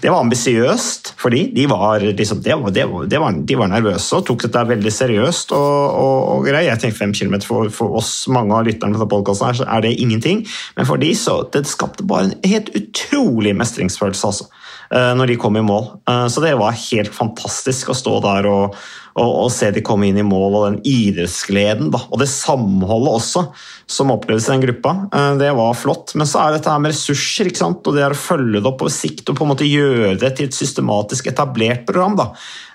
det 0.02 0.10
var 0.12 0.20
ambisiøst 0.20 1.14
for 1.20 1.32
de. 1.32 1.46
De 1.54 1.64
var, 1.70 2.02
liksom, 2.04 2.42
de 2.44 2.56
var, 2.60 2.74
de 2.74 3.20
var, 3.22 3.38
de 3.48 3.56
var 3.56 3.70
nervøse 3.72 4.18
og 4.18 4.26
tok 4.28 4.44
dette 4.44 4.64
veldig 4.68 4.92
seriøst. 4.92 5.54
og, 5.56 5.96
og, 6.02 6.18
og 6.34 6.48
grei. 6.48 6.66
Jeg 6.68 6.82
tenker 6.82 6.98
fem 6.98 7.14
kilometer 7.16 7.48
for, 7.48 7.70
for, 7.72 7.96
oss, 8.00 8.12
mange 8.32 8.52
av 8.56 8.68
lytterne 8.68 9.00
på 9.00 9.08
podkasten, 9.14 9.54
er, 9.64 9.70
er 9.78 9.86
det 9.86 9.94
ingenting. 9.96 10.44
Men 10.76 10.88
for 10.88 11.00
de 11.00 11.14
så 11.16 11.40
det 11.54 11.64
skapte 11.70 12.06
bare 12.06 12.28
en 12.28 12.36
helt 12.44 12.70
utrolig 12.76 13.54
mestringsfølelse 13.56 14.28
altså, 14.28 14.50
når 14.90 15.32
de 15.32 15.38
kom 15.40 15.56
i 15.56 15.64
mål. 15.64 15.88
Eh, 16.08 16.26
så 16.28 16.44
det 16.44 16.56
var 16.60 16.76
helt 16.90 17.14
fantastisk 17.14 17.92
å 17.92 17.98
stå 17.98 18.18
der 18.24 18.50
og 18.50 18.78
og, 19.14 19.30
og, 19.44 19.50
se 19.54 19.68
de 19.70 19.82
komme 19.84 20.08
inn 20.08 20.18
i 20.18 20.26
mål, 20.26 20.56
og 20.56 20.64
den 20.66 20.78
idrettsgleden 20.90 21.92
da, 21.94 22.00
og 22.08 22.18
det 22.18 22.26
samholdet 22.30 23.12
også 23.12 23.44
som 23.90 24.10
opplevdes 24.14 24.48
i 24.48 24.54
den 24.54 24.64
gruppa, 24.64 24.94
eh, 25.14 25.34
det 25.38 25.52
var 25.54 25.76
flott. 25.78 26.16
Men 26.18 26.28
så 26.30 26.42
er 26.42 26.56
dette 26.56 26.72
her 26.72 26.80
med 26.82 26.94
ressurser 26.94 27.50
ikke 27.50 27.62
sant? 27.62 27.86
og 27.86 27.94
det 27.94 28.02
er 28.06 28.14
å 28.14 28.18
følge 28.18 28.58
det 28.58 28.70
opp 28.70 28.80
på 28.82 28.90
sikt 28.92 29.30
og 29.30 29.38
på 29.38 29.46
en 29.46 29.52
måte 29.52 29.68
gjøre 29.68 30.16
det 30.22 30.32
til 30.38 30.48
et 30.48 30.56
systematisk 30.56 31.30
etablert 31.30 31.84
program. 31.86 32.16
Da. 32.18 32.26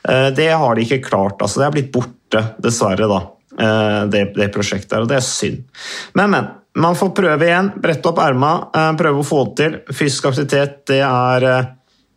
Eh, 0.07 0.29
det 0.37 0.47
har 0.53 0.77
de 0.77 0.85
ikke 0.85 1.03
klart. 1.09 1.41
altså 1.41 1.59
Det 1.59 1.67
er 1.67 1.75
blitt 1.75 1.91
borte, 1.95 2.45
dessverre, 2.63 3.09
da, 3.11 3.19
eh, 3.59 3.99
det, 4.13 4.23
det 4.37 4.51
prosjektet 4.55 4.95
her, 4.95 5.03
og 5.03 5.11
det 5.11 5.19
er 5.19 5.27
synd. 5.27 5.67
Men, 6.15 6.33
men. 6.37 6.55
Man 6.79 6.93
får 6.95 7.09
prøve 7.17 7.47
igjen, 7.47 7.71
brette 7.81 8.07
opp 8.07 8.19
erma, 8.21 8.51
prøve 8.95 9.19
å 9.19 9.25
få 9.25 9.39
det 9.49 9.55
til. 9.57 9.73
Fysisk 9.89 10.27
aktivitet 10.29 10.75
det 10.87 10.99
er 11.01 11.45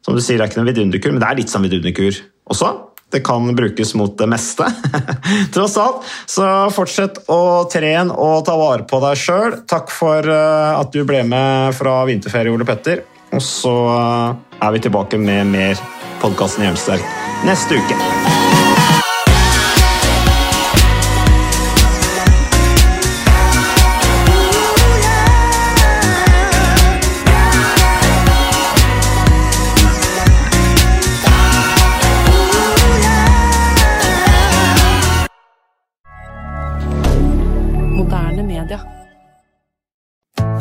som 0.04 0.16
du 0.16 0.22
sier, 0.22 0.38
det 0.38 0.46
er 0.46 0.50
ikke 0.50 0.60
noen 0.60 0.72
vidunderkur, 0.72 1.14
men 1.14 1.22
det 1.22 1.28
er 1.28 1.38
litt 1.42 1.52
som 1.52 1.64
vidunderkur 1.64 2.18
også. 2.50 2.72
Det 3.12 3.20
kan 3.20 3.44
brukes 3.54 3.92
mot 4.00 4.14
det 4.18 4.28
meste, 4.32 4.66
tross 5.54 5.76
alt. 5.80 6.06
Så 6.26 6.46
fortsett 6.72 7.20
å 7.32 7.68
trene 7.72 8.16
og 8.16 8.46
ta 8.48 8.56
vare 8.56 8.86
på 8.88 9.02
deg 9.04 9.20
sjøl. 9.20 9.58
Takk 9.68 9.92
for 9.92 10.32
eh, 10.32 10.72
at 10.78 10.94
du 10.96 11.02
ble 11.08 11.20
med 11.28 11.76
fra 11.76 12.00
vinterferie, 12.08 12.54
Ole 12.54 12.68
Petter. 12.68 13.04
Og 13.36 13.44
så 13.44 13.76
eh, 13.98 14.56
er 14.64 14.74
vi 14.76 14.84
tilbake 14.88 15.20
med 15.20 15.52
mer 15.52 15.86
podkasten 16.24 16.64
Hjemsterk 16.64 17.04
neste 17.44 17.76
uke. 17.76 18.61